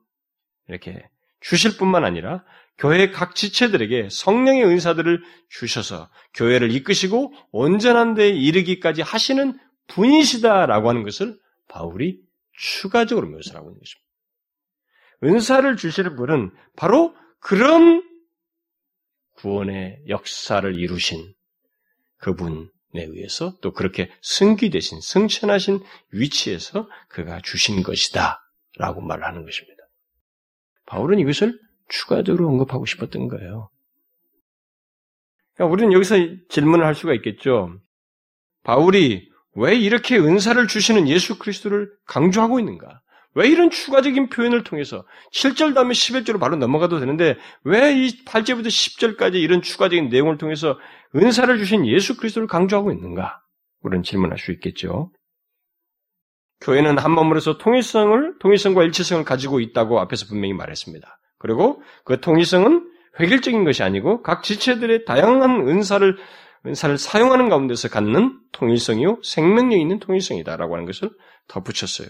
[0.69, 1.09] 이렇게
[1.41, 2.45] 주실 뿐만 아니라
[2.79, 9.59] 교회 각 지체들에게 성령의 은사들을 주셔서 교회를 이끄시고 온전한 데에 이르기까지 하시는
[9.89, 12.21] 분이시다라고 하는 것을 바울이
[12.53, 14.07] 추가적으로 묘사하고 있는 것입니다.
[15.25, 18.03] 은사를 주시는 분은 바로 그런
[19.37, 21.35] 구원의 역사를 이루신
[22.19, 25.81] 그분에 의해서 또 그렇게 승기되신, 승천하신
[26.13, 28.41] 위치에서 그가 주신 것이다.
[28.79, 29.83] 라고 말하는 것입니다.
[30.87, 31.59] 바울은 이것을
[31.89, 33.71] 추가적으로 언급하고 싶었던 거예요.
[35.55, 36.17] 그러니까 우리는 여기서
[36.49, 37.79] 질문을 할 수가 있겠죠.
[38.63, 43.01] 바울이 왜 이렇게 은사를 주시는 예수 그리스도를 강조하고 있는가?
[43.37, 49.35] 왜 이런 추가적인 표현을 통해서 7절 다음에 11절로 바로 넘어가도 되는데 왜 이 8절부터 10절까지
[49.35, 50.79] 이런 추가적인 내용을 통해서
[51.15, 53.41] 은사를 주신 예수 그리스도를 강조하고 있는가?
[53.83, 55.13] 우리는 질문할 수 있겠죠.
[56.63, 61.19] 교회는 한 몸으로서 통일성을 통일성과 일치성을 가지고 있다고 앞에서 분명히 말했습니다.
[61.39, 66.17] 그리고 그 통일성은 획일적인 것이 아니고 각 지체들의 다양한 은사를
[66.65, 71.11] 은사를 사용하는 가운데서 갖는 통일성이요 생명력 있는 통일성이다라고 하는 것을
[71.49, 72.09] 덧붙였어요.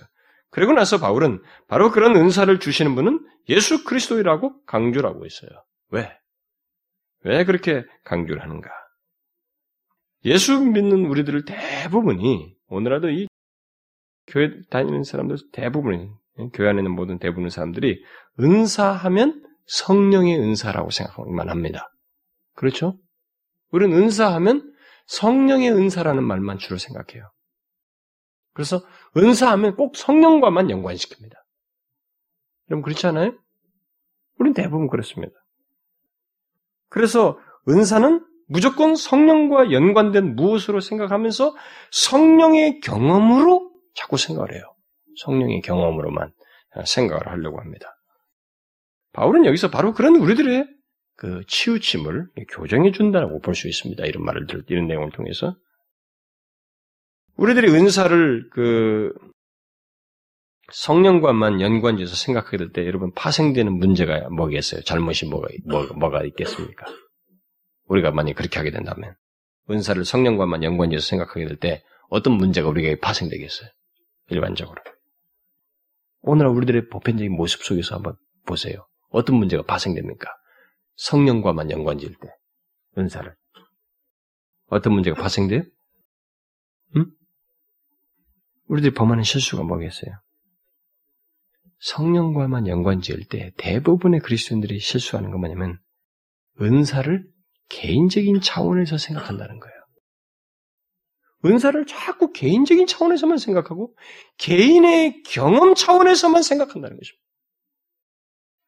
[0.50, 5.50] 그리고 나서 바울은 바로 그런 은사를 주시는 분은 예수 그리스도이라고 강조를 하고 있어요.
[5.90, 6.16] 왜?
[7.24, 8.70] 왜 그렇게 강조를 하는가?
[10.24, 13.28] 예수 믿는 우리들을 대부분이 오늘날도 이
[14.26, 16.10] 교회 다니는 사람들 대부분이
[16.52, 18.02] 교회 안에 있는 모든 대부분의 사람들이
[18.40, 21.88] 은사하면 성령의 은사라고 생각하기만 합니다.
[22.54, 22.98] 그렇죠?
[23.70, 24.72] 우리는 은사하면
[25.06, 27.30] 성령의 은사라는 말만 주로 생각해요.
[28.52, 28.84] 그래서
[29.16, 31.32] 은사하면 꼭 성령과만 연관시킵니다.
[32.70, 33.32] 여러분 그렇지 않아요?
[34.38, 35.34] 우린 대부분 그렇습니다.
[36.88, 37.38] 그래서
[37.68, 41.54] 은사는 무조건 성령과 연관된 무엇으로 생각하면서
[41.90, 44.62] 성령의 경험으로 자꾸 생각을 해요.
[45.24, 46.32] 성령의 경험으로만
[46.84, 47.98] 생각을 하려고 합니다.
[49.12, 50.68] 바울은 여기서 바로 그런 우리들의
[51.16, 54.04] 그 치우침을 교정해 준다고 볼 수 있습니다.
[54.04, 55.56] 이런 말을 들, 이런 내용을 통해서.
[57.36, 59.12] 우리들이 은사를 그
[60.72, 64.82] 성령과만 연관지어서 생각하게 될 때 여러분 파생되는 문제가 뭐겠어요?
[64.82, 66.86] 잘못이 뭐가, 뭐, 뭐가 있겠습니까?
[67.84, 69.14] 우리가 만약 그렇게 하게 된다면
[69.70, 73.68] 은사를 성령과만 연관지어서 생각하게 될 때 어떤 문제가 우리에게 파생되겠어요?
[74.30, 74.82] 일반적으로.
[76.22, 78.86] 오늘 우리들의 보편적인 모습 속에서 한번 보세요.
[79.10, 80.28] 어떤 문제가 발생됩니까?
[80.96, 82.28] 성령과만 연관지을 때
[82.98, 83.32] 은사를
[84.68, 85.62] 어떤 문제가 발생돼요?
[86.96, 87.06] 응?
[88.68, 90.12] 우리들이 범하는 실수가 뭐겠어요?
[91.78, 95.78] 성령과만 연관 지을 때 대부분의 그리스도인들이 실수하는 건 뭐냐면
[96.60, 97.24] 은사를
[97.68, 99.76] 개인적인 차원에서 생각한다는 거예요.
[101.44, 103.94] 은사를 자꾸 개인적인 차원에서만 생각하고
[104.38, 107.24] 개인의 경험 차원에서만 생각한다는 것입니다.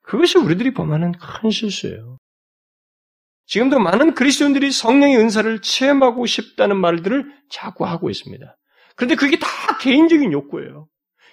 [0.03, 2.18] 그것이 우리들이 범하는 큰 실수예요.
[3.46, 8.57] 지금도 많은 그리스도인들이 성령의 은사를 체험하고 싶다는 말들을 자꾸 하고 있습니다.
[8.99, 9.46] 그런데 그게 다
[9.80, 10.88] 개인적인 욕구예요.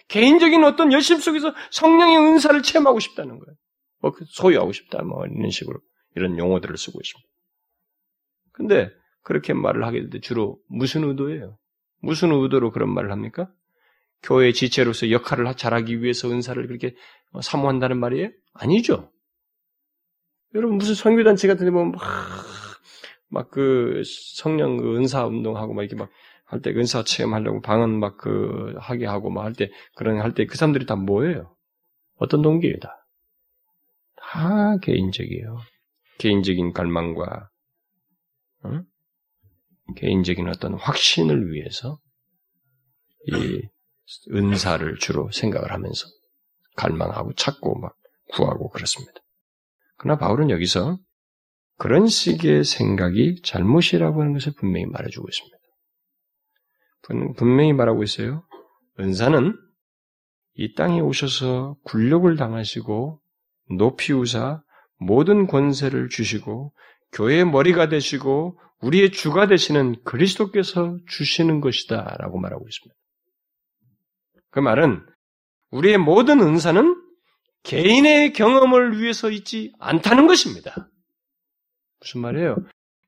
[0.08, 3.56] 개인적인 어떤 열심 속에서 성령의 은사를 체험하고 싶다는 거예요.
[4.02, 5.80] 뭐그 소유하고 싶다, 뭐 이런 식으로
[6.16, 7.28] 이런 용어들을 쓰고 있습니다.
[8.52, 8.90] 근데
[9.24, 11.58] 그렇게 말을 하게 될 때 주로 무슨 의도예요?
[12.02, 13.52] 무슨 의도로 그런 말을 합니까?
[14.22, 16.96] 교회 지체로서 역할을 잘하기 위해서 은사를 그렇게
[17.42, 18.30] 사모한다는 말이에요?
[18.54, 19.12] 아니죠.
[20.54, 21.96] 여러분 무슨 성교단체 같은 데 보면
[23.30, 24.04] 막그
[24.36, 26.12] 성령 그 은사 운동하고 막 이렇게 막
[26.46, 30.46] 할 때 은사 체험하려고 방언 막 그 하게 하고 막 할 때 그런 할 때
[30.46, 31.56] 그 사람들이 다 뭐예요?
[32.18, 33.08] 어떤 동기예요 다?
[34.16, 35.58] 다 개인적이에요.
[36.20, 37.50] 개인적인 갈망과
[38.64, 38.82] 어?
[39.96, 42.00] 개인적인 어떤 확신을 위해서
[43.28, 43.62] 이
[44.32, 46.06] 은사를 주로 생각을 하면서
[46.76, 47.96] 갈망하고 찾고 막
[48.32, 49.14] 구하고 그렇습니다.
[49.98, 50.98] 그러나 바울은 여기서
[51.78, 55.58] 그런 식의 생각이 잘못이라고 하는 것을 분명히 말해주고 있습니다.
[57.38, 58.44] 분명히 말하고 있어요.
[59.00, 59.58] 은사는
[60.56, 63.22] 이 땅에 오셔서 굴욕을 당하시고
[63.78, 64.62] 높이 우사
[64.98, 66.74] 모든 권세를 주시고
[67.12, 72.96] 교회의 머리가 되시고 우리의 주가 되시는 그리스도께서 주시는 것이다 라고 말하고 있습니다.
[74.52, 75.06] 그 말은
[75.72, 77.02] 우리의 모든 은사는
[77.64, 80.90] 개인의 경험을 위해서 있지 않다는 것입니다.
[82.00, 82.56] 무슨 말이에요?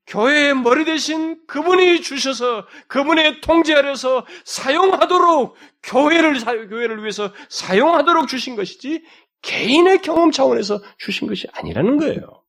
[0.08, 9.04] 교회의 머리 대신 그분이 주셔서 그분의 통제 아래서 사용하도록 교회를 교회를 위해서 사용하도록 주신 것이지
[9.42, 12.42] 개인의 경험 차원에서 주신 것이 아니라는 거예요.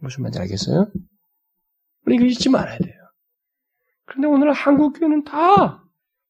[0.00, 0.92] 무슨 말인지 알겠어요?
[2.04, 2.94] 우리 이거 잊지 말아야 돼요.
[4.04, 5.82] 그런데 오늘 한국 교회는 다,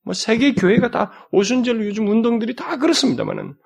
[0.02, 3.56] 뭐 세계 교회가 다 오순절 요즘 운동들이 다 그렇습니다만은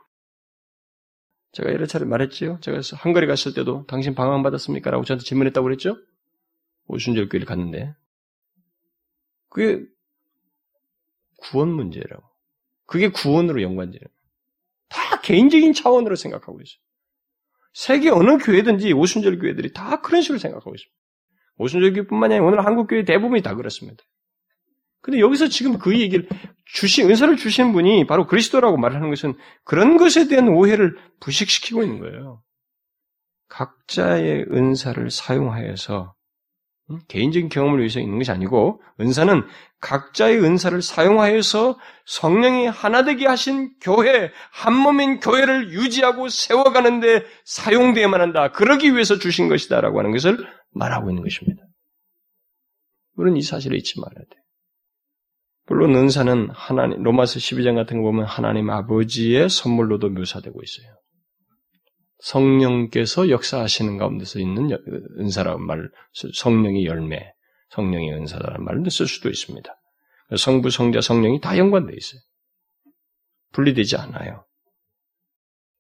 [1.53, 2.61] 제가 여러 차례 말했지요.
[2.61, 4.90] 제가 한거리 갔을 때도 당신 방황 받았습니까?
[4.90, 5.99] 라고 저한테 질문했다고 그랬죠?
[6.89, 7.95] 오순절 교회를 갔는데
[9.49, 9.84] 그게
[11.39, 12.24] 구원 문제라고.
[12.86, 14.01] 그게 구원으로 연관돼요.
[14.89, 16.80] 다 개인적인 차원으로 생각하고 있어요.
[17.74, 20.97] 세계 어느 교회든지 오순절 교회들이 다 그런 식으로 생각하고 있습니다.
[21.59, 24.03] 오순절 교회뿐만 아니라 오늘 한국 교회 대부분이 다 그렇습니다.
[25.01, 26.28] 근데 여기서 지금 그 얘기를
[26.64, 29.34] 주신 은사를 주신 분이 바로 그리스도라고 말하는 것은
[29.64, 32.43] 그런 것에 대한 오해를 부식시키고 있는 거예요.
[33.49, 36.14] 각자의 은사를 사용하여서
[37.09, 39.43] 개인적인 경험을 위해서 있는 것이 아니고 은사는
[39.80, 48.53] 각자의 은사를 사용하여서 성령이 하나 되게 하신 교회 한 몸인 교회를 유지하고 세워가는데 사용되어야만 한다.
[48.53, 50.39] 그러기 위해서 주신 것이다라고 하는 것을
[50.72, 51.62] 말하고 있는 것입니다.
[53.16, 54.36] 우리는 이 사실을 잊지 말아야 돼.
[55.66, 60.97] 물론 은사는 하나님 로마서 12장 같은 거 보면 하나님 아버지의 선물로도 묘사되고 있어요.
[62.21, 64.71] 성령께서 역사하시는 가운데서 있는
[65.19, 65.91] 은사라는 말,
[66.35, 67.33] 성령의 열매,
[67.71, 69.73] 성령의 은사라는 말을 쓸 수도 있습니다.
[70.37, 72.21] 성부, 성자, 성령이 다 연관되어 있어요.
[73.53, 74.45] 분리되지 않아요.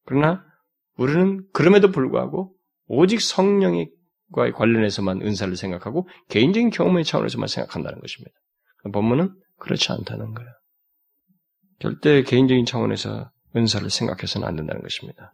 [0.04, 0.44] 그러나
[0.96, 2.54] 우리는 그럼에도 불구하고
[2.86, 8.34] 오직 성령과 관련해서만 은사를 생각하고 개인적인 경험의 차원에서만 생각한다는 것입니다.
[8.92, 10.50] 본문은 그렇지 않다는 거예요.
[11.80, 15.32] 절대 개인적인 차원에서 은사를 생각해서는 안 된다는 것입니다.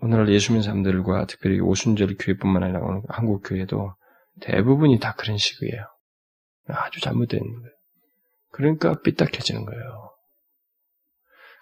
[0.00, 3.94] 오늘날 예수 믿는 사람들과 특별히 오순절 교회뿐만 아니라 한국 교회도
[4.40, 5.86] 대부분이 다 그런 식이에요.
[6.68, 7.70] 아주 잘못된 거예요.
[8.50, 10.10] 그러니까 삐딱해지는 거예요.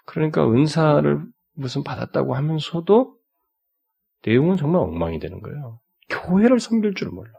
[0.05, 3.15] 그러니까 은사를 무슨 받았다고 하면서도
[4.25, 5.79] 내용은 정말 엉망이 되는 거예요.
[6.09, 7.31] 교회를 섬길 줄 몰라.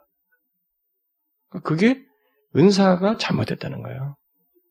[1.62, 2.04] 그게
[2.56, 4.16] 은사가 잘못됐다는 거예요.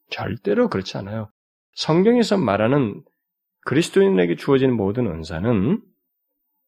[0.09, 1.29] 절대로 그렇지 않아요.
[1.73, 3.03] 성경에서 말하는
[3.65, 5.81] 그리스도인에게 주어지는 모든 은사는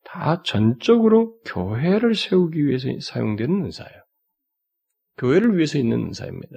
[0.07, 4.03] 다 전적으로 교회를 세우기 위해서 사용되는 은사예요.
[5.17, 6.55] 교회를 위해서 있는 은사입니다.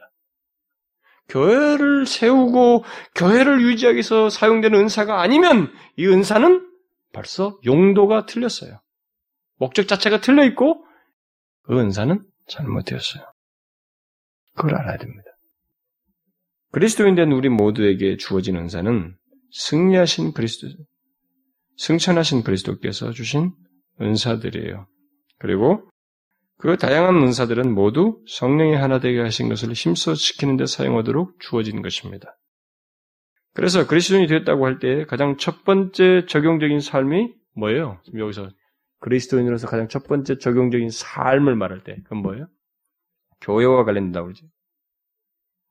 [1.29, 2.85] 교회를 세우고
[3.17, 6.69] 교회를 유지하기 위해서 사용되는 은사가 아니면 이 은사는
[7.13, 8.81] 벌써 용도가 틀렸어요.
[9.57, 10.85] 목적 자체가 틀려 있고
[11.63, 13.25] 그 은사는 잘못되었어요.
[14.55, 15.25] 그걸 알아야 됩니다.
[16.71, 19.17] 그리스도인 된 우리 모두에게 주어진 은사는
[19.53, 20.69] 승리하신 그리스도,
[21.77, 23.53] 승천하신 그리스도께서 주신
[24.01, 24.87] 은사들이에요.
[25.39, 25.89] 그리고
[26.59, 32.37] 그 다양한 은사들은 모두 성령이 하나 되게 하신 것을 힘써 지키는 데 사용하도록 주어진 것입니다.
[33.55, 38.01] 그래서 그리스도인이 되었다고 할 때 가장 첫 번째 적용적인 삶이 뭐예요?
[38.05, 38.51] 지금 여기서
[39.01, 42.47] 그리스도인으로서 가장 첫 번째 적용적인 삶을 말할 때 그건 뭐예요?
[43.41, 44.43] 교회와 관련된다고 그러지.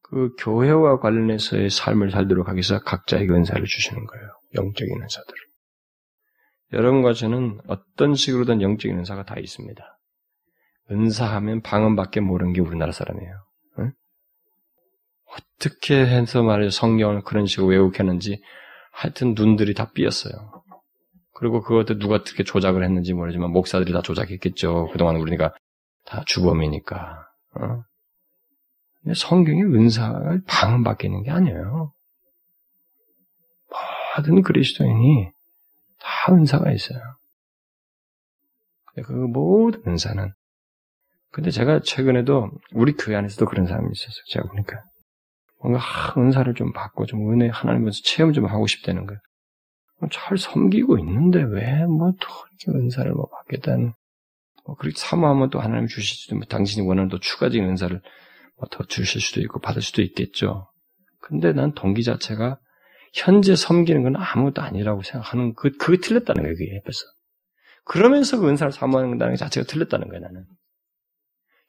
[0.02, 4.28] 그 교회와 관련해서의 삶을 살도록 하기 위해서 각자에게 은사를 주시는 거예요.
[4.56, 5.49] 영적인 은사들을.
[6.72, 9.84] 여러분과 저는 어떤 식으로든 영적인 은사가 다 있습니다.
[10.92, 13.34] 은사하면 방언밖에 모르는 게 우리나라 사람이에요.
[13.80, 13.92] 응?
[15.36, 18.42] 어떻게 해서 말이죠 성경을 그런 식으로 외우겠는지
[18.92, 20.64] 하여튼 눈들이 다 삐었어요.
[21.34, 24.90] 그리고 그것도 누가 어떻게 조작을 했는지 모르지만 목사들이 다 조작했겠죠.
[24.92, 25.54] 그동안 우리가
[26.06, 27.26] 다 주범이니까.
[27.56, 27.84] 어?
[29.16, 31.94] 성경의 은사가 방언받게 있는 게 아니에요.
[34.18, 35.32] 모든 그리스도인이
[36.00, 37.00] 다 은사가 있어요.
[39.06, 40.32] 그 모든 은사는
[41.32, 44.24] 근데 제가 최근에도 우리 교회 안에서도 그런 사람이 있었어요.
[44.30, 44.84] 제가 보니까
[45.62, 45.80] 뭔가
[46.18, 49.20] 은사를 좀 받고 좀 은혜 하나님께서 체험 좀 하고 싶다는 거예요.
[50.12, 52.28] 잘 섬기고 있는데 왜 뭐 또
[52.66, 53.94] 이렇게 은사를 뭐 받겠다는
[54.66, 58.02] 뭐 그렇게 사모하면 또 하나님 주실 수도 있고 당신이 원하는 또 추가적인 은사를
[58.58, 60.70] 뭐 더 주실 수도 있고 받을 수도 있겠죠.
[61.22, 62.58] 근데 난 동기 자체가
[63.14, 66.56] 현재 섬기는 건 아무것도 아니라고 생각하는 그 그게 틀렸다는 거예요.
[66.58, 67.00] 그게 옆에서.
[67.86, 70.22] 그러면서 그 은사를 사모한다는 것 자체가 틀렸다는 거예요.
[70.22, 70.46] 나는.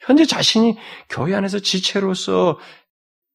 [0.01, 0.77] 현재 자신이
[1.11, 2.59] 교회 안에서 지체로서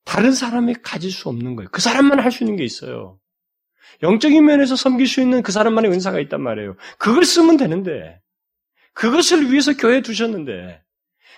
[0.06, 1.70] 다른 사람이 가질 수 없는 거예요.
[1.72, 3.20] 그 사람만 할 수 있는 게 있어요.
[4.04, 6.76] 영적인 면에서 섬길 수 있는 그 사람만의 은사가 있단 말이에요.
[6.98, 8.20] 그걸 쓰면 되는데,
[8.94, 10.82] 그것을 위해서 교회에 두셨는데,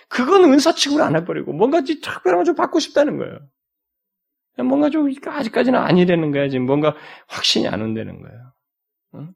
[0.08, 3.38] 그건 은사 취급을 안 해버리고, 뭔가 특별한 걸 좀 받고 싶다는 거예요.
[4.66, 6.48] 뭔가 좀, 아직까지는 아니라는 거야.
[6.48, 6.94] 지금 뭔가
[7.28, 8.52] 확신이 안 온다는 거예요.
[9.14, 9.34] 응?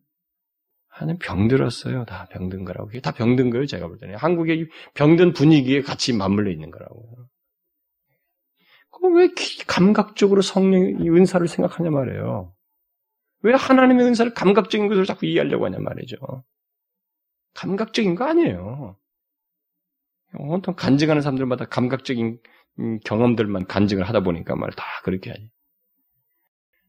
[0.88, 2.04] 하는 병들었어요.
[2.04, 2.88] 다 병든 거라고.
[2.88, 3.66] 그게 다 병든 거예요.
[3.66, 4.16] 제가 볼 때는.
[4.16, 7.28] 한국의 병든 분위기에 같이 맞물려 있는 거라고요.
[8.90, 9.28] 그럼 왜
[9.66, 12.54] 감각적으로 성령의 은사를 생각하냐 말이에요.
[13.42, 16.16] 왜 하나님의 은사를 감각적인 것으로 자꾸 이해하려고 하냐 말이죠.
[17.54, 18.96] 감각적인 거 아니에요.
[20.38, 22.38] 온통 간증하는 사람들마다 감각적인
[23.04, 25.50] 경험들만 간증을 하다 보니까 말 다 그렇게 하지.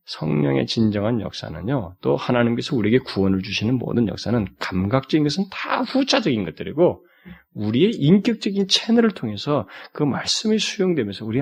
[0.05, 7.05] 성령의 진정한 역사는요, 또 하나님께서 우리에게 구원을 주시는 모든 역사는 감각적인 것은 다 후차적인 것들이고,
[7.53, 11.39] 우리의 인격적인 채널을 통해서 그 말씀이 수용되면서 우리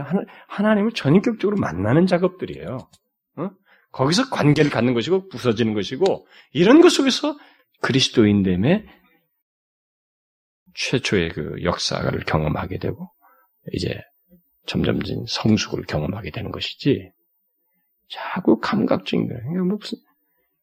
[0.48, 2.78] 하나님을 전인격적으로 만나는 작업들이에요.
[3.38, 3.50] 어?
[3.92, 7.38] 거기서 관계를 갖는 것이고 부서지는 것이고 이런 것 속에서
[7.82, 8.86] 그리스도인됨의
[10.76, 13.10] 최초의 그 역사를 경험하게 되고
[13.74, 14.00] 이제
[14.66, 17.12] 점점점 성숙을 경험하게 되는 것이지
[18.10, 19.66] 자꾸 감각적인 거예요.
[19.66, 19.98] 무슨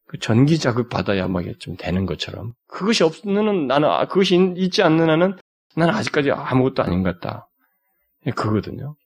[0.07, 5.36] 그 전기 자극 받아야 막좀 되는 것처럼 그것이 없는 나는 아, 그것이 있지 않는 한은
[5.76, 7.49] 나는 아직까지 아무것도 아닌 것 같다.
[8.34, 8.96] 그거든요.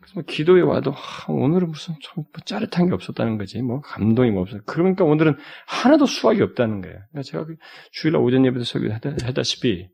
[0.00, 4.42] 그래서 뭐 기도에 와도 아, 오늘은 무슨 좀뭐 짜릿한 게 없었다는 거지, 뭐 감동이 뭐
[4.42, 4.58] 없어.
[4.64, 5.36] 그러니까 오늘은
[5.66, 6.96] 하나도 수확이 없다는 거예요.
[7.10, 7.56] 그러니까 제가 그
[7.92, 9.88] 주일날 오전 예배도 설교했다시피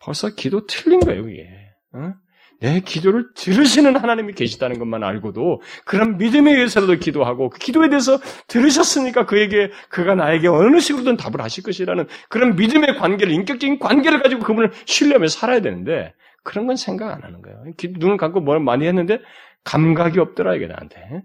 [0.00, 1.48] 벌써 기도 틀린 거예요, 이게.
[1.92, 2.14] 어?
[2.60, 9.26] 내 기도를 들으시는 하나님이 계시다는 것만 알고도 그런 믿음에 의해서라도 기도하고 그 기도에 대해서 들으셨으니까
[9.26, 14.72] 그에게 그가 나에게 어느 식으로든 답을 하실 것이라는 그런 믿음의 관계를 인격적인 관계를 가지고 그분을
[14.86, 17.62] 신뢰하며 살아야 되는데 그런 건 생각 안 하는 거예요.
[17.98, 19.20] 눈을 감고 뭘 많이 했는데
[19.64, 21.22] 감각이 없더라 이게 나한테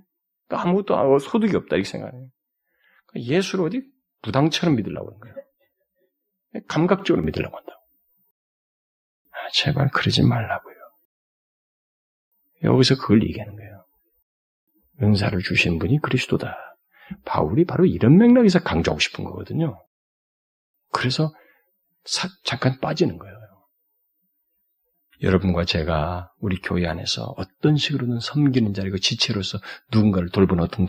[0.47, 2.27] 그러니까 아무것도 소득이 없다 이렇게 생각해요.
[3.07, 3.83] 그러니까 예수를 어디
[4.21, 5.35] 무당처럼 믿으려고 하는 거예요.
[6.67, 7.79] 감각적으로 믿으려고 한다고.
[9.31, 10.72] 아, 제발 그러지 말라고요.
[12.63, 13.85] 여기서 그걸 얘기하는 거예요.
[15.01, 16.55] 은사를 주신 분이 그리스도다.
[17.25, 19.83] 바울이 바로 이런 맥락에서 강조하고 싶은 거거든요.
[20.91, 21.33] 그래서
[22.05, 23.43] 사, 잠깐 빠지는 거예요.
[25.21, 29.57] 여러분과 제가 우리 교회 안에서 어떤 식으로는 섬기는 자리고 지체로서
[29.91, 30.87] 누군가를 돌보는 어떤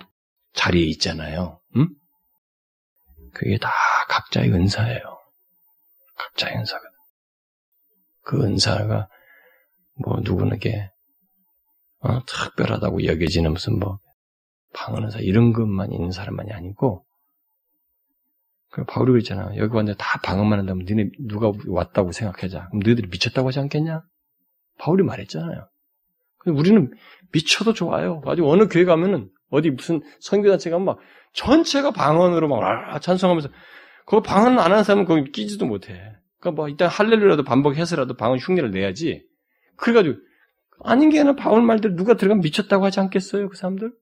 [0.55, 1.61] 자리에 있잖아요.
[1.77, 1.89] 응?
[3.33, 3.70] 그게 다
[4.09, 5.01] 각자의 은사예요.
[6.16, 6.91] 각자의 은사거든.
[8.22, 9.09] 그 은사가
[10.05, 10.91] 뭐 누구에게
[12.05, 13.98] 어, 특별하다고 여겨지는 무슨 뭐
[14.74, 17.05] 방언 은사 이런 것만 있는 사람만이 아니고
[18.70, 19.57] 그 바울이 그랬잖아.
[19.57, 22.68] 여기 왔는데 다 방언만 한다면 너네 누가 왔다고 생각하자.
[22.68, 24.02] 그럼 너희들이 미쳤다고 하지 않겠냐?
[24.78, 25.68] 바울이 말했잖아요.
[26.46, 26.92] 우리는
[27.32, 28.20] 미쳐도 좋아요.
[28.26, 30.98] 아주 어느 교회 가면은 어디 무슨 선교단체 가면 막
[31.32, 33.48] 전체가 방언으로 막 찬송하면서
[34.07, 36.12] 그 방언 안 하는 사람은 거기 끼지도 못해.
[36.38, 39.24] 그러니까 뭐 일단 할렐루야라도 반복해서라도 방언 흉내를 내야지.
[39.76, 40.18] 그래가지고
[40.81, 43.49] 아닌 게 아니라 바울 말대로 누가 들어가면 미쳤다고 하지 않겠어요?
[43.49, 43.93] 그 사람들?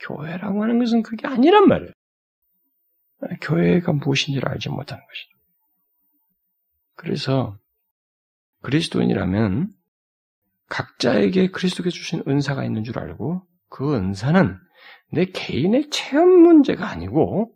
[0.00, 1.92] 교회라고 하는 것은 그게 아니란 말이에요.
[3.40, 5.32] 교회가 무엇인지를 알지 못하는 것이죠.
[6.96, 7.58] 그래서
[8.62, 9.70] 그리스도인이라면
[10.68, 14.58] 각자에게 그리스도께 주신 은사가 있는 줄 알고 그 은사는
[15.12, 17.54] 내 개인의 체험 문제가 아니고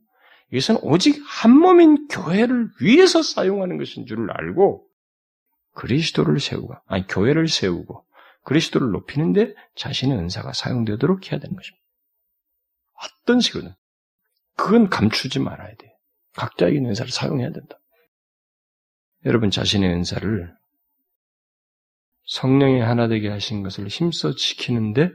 [0.52, 4.86] 이것은 오직 한 몸인 교회를 위해서 사용하는 것인 줄을 알고
[5.76, 8.04] 그리스도를 세우고 아니 교회를 세우고
[8.44, 11.84] 그리스도를 높이는데 자신의 은사가 사용되도록 해야 되는 것입니다.
[12.94, 13.74] 어떤 식으로든
[14.56, 15.92] 그건 감추지 말아야 돼요.
[16.34, 17.78] 각자에게 은사를 사용해야 된다.
[19.24, 20.54] 여러분 자신의 은사를
[22.24, 25.10] 성령의 하나 되게 하신 것을 힘써 지키는데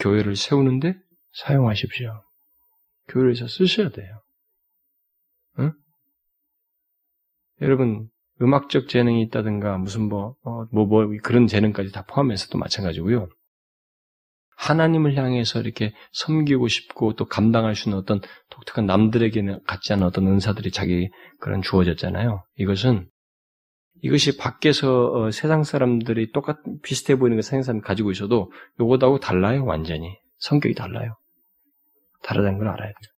[0.00, 0.94] 교회를 세우는데
[1.32, 2.22] 사용하십시오.
[3.08, 4.22] 교회에서 쓰셔야 돼요.
[5.58, 5.72] 응?
[7.60, 8.10] 여러분
[8.40, 13.28] 음악적 재능이 있다든가 무슨 뭐, 어, 뭐, 뭐, 그런 재능까지 다 포함해서도 마찬가지고요.
[14.56, 18.20] 하나님을 향해서 이렇게 섬기고 싶고 또 감당할 수 있는 어떤
[18.50, 22.42] 독특한 남들에게는 갖지 않은 어떤 은사들이 자기 그런 주어졌잖아요.
[22.56, 23.08] 이것은
[24.02, 29.64] 이것이 밖에서 어, 세상 사람들이 똑같 비슷해 보이는 거 세상 사람 가지고 있어도 요것하고 달라요
[29.64, 31.16] 완전히 성격이 달라요.
[32.22, 33.12] 다르다는 걸 알아야 돼요.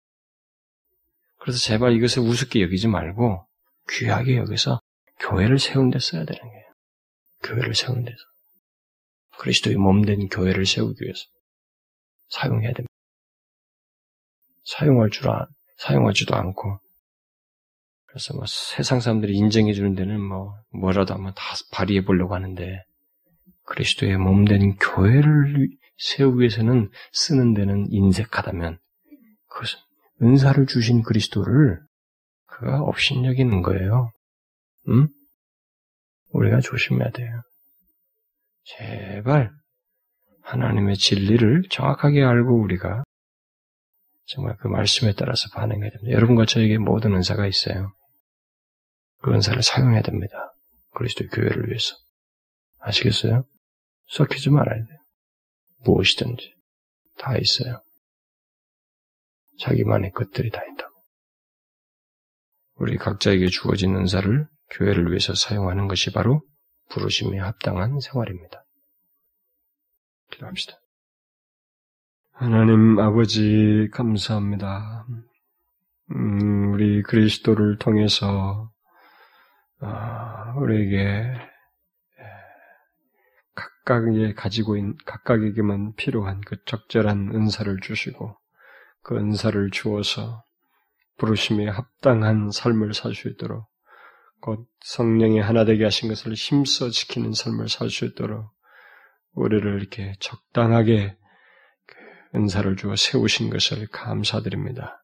[1.39, 3.47] 그래서 제발 이것을 우습게 여기지 말고
[3.91, 4.80] 귀하게 여기서
[5.21, 6.65] 교회를 세우는 데 써야 되는 거예요.
[7.43, 8.19] 교회를 세우는 데서.
[9.39, 11.25] 그리스도의 몸된 교회를 세우기 위해서
[12.29, 12.91] 사용해야 됩니다.
[14.65, 15.47] 사용할 줄 아,
[15.79, 16.79] 사용하지도 않고
[18.07, 21.43] 그래서 뭐 세상 사람들이 인정해 주는 데는 뭐 뭐라도 한번 다
[21.73, 22.85] 발휘해 보려고 하는데
[23.65, 28.79] 그리스도의 몸된 교회를 세우기 위해서는 쓰는 데는 인색하다면
[29.49, 29.79] 그것은
[30.23, 31.81] 은사를 주신 그리스도를
[32.47, 34.11] 그가 업신여기는 거예요.
[34.89, 35.09] 음?
[36.31, 37.43] 우리가 조심해야 돼요.
[38.65, 39.53] 제발
[40.43, 43.05] 하나님의 진리를 정확하게 알고 우리가
[44.27, 46.13] 정말 그 말씀에 따라서 반응해야 됩니다.
[46.13, 47.93] 여러분과 저에게 모든 은사가 있어요.
[49.23, 50.55] 그 은사를 사용해야 됩니다.
[50.95, 51.97] 그리스도 교회를 위해서.
[52.79, 53.45] 아시겠어요?
[54.09, 54.99] 썩히지 말아야 돼요.
[55.85, 56.55] 무엇이든지
[57.19, 57.83] 다 있어요.
[59.61, 60.95] 자기만의 것들이 다 있다고.
[62.77, 66.43] 우리 각자에게 주어진 은사를 교회를 위해서 사용하는 것이 바로
[66.91, 68.65] 부르심에 합당한 생활입니다.
[70.31, 70.79] 기도합시다.
[72.33, 75.07] 하나님 아버지 감사합니다.
[76.13, 78.71] 음, 우리 그리스도를 통해서
[79.81, 81.35] 아, 우리에게
[83.55, 88.37] 각각에 가지고 있는 각각에게만 필요한 그 적절한 은사를 주시고
[89.03, 90.45] 그 은사를 주어서
[91.19, 93.70] 부르심에 합당한 삶을 살 수 있도록
[94.41, 98.51] 곧 성령의 하나 되게 하신 것을 힘써 지키는 삶을 살 수 있도록
[99.35, 101.17] 우리를 이렇게 적당하게
[101.87, 101.95] 그
[102.35, 105.03] 은사를 주어 세우신 것을 감사드립니다.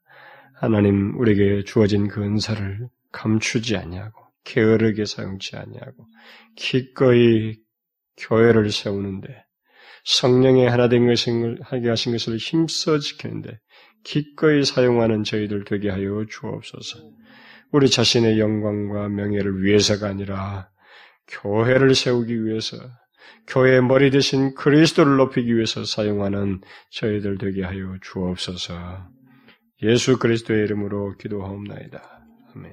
[0.55, 6.07] 하나님 우리에게 주어진 그 은사를 감추지 아니하고 게으르게 사용치 아니하고
[6.57, 7.57] 기꺼이
[8.17, 9.29] 교회를 세우는데
[10.05, 13.59] 성령의 하나 된 것을 하게 하신 것을 힘써 지키는데
[14.05, 17.01] 기꺼이 사용하는 저희들 되게 하여 주옵소서.
[17.77, 20.71] 우리 자신의 영광과 명예를 위해서가 아니라
[21.29, 22.79] 교회를 세우기 위해서
[23.49, 29.09] 교회의 머리 대신 그리스도를 높이기 위해서 사용하는 저희들 되게 하여 주옵소서.
[29.83, 32.03] 예수 그리스도의 이름으로 기도하옵나이다.
[32.55, 32.73] 아멘.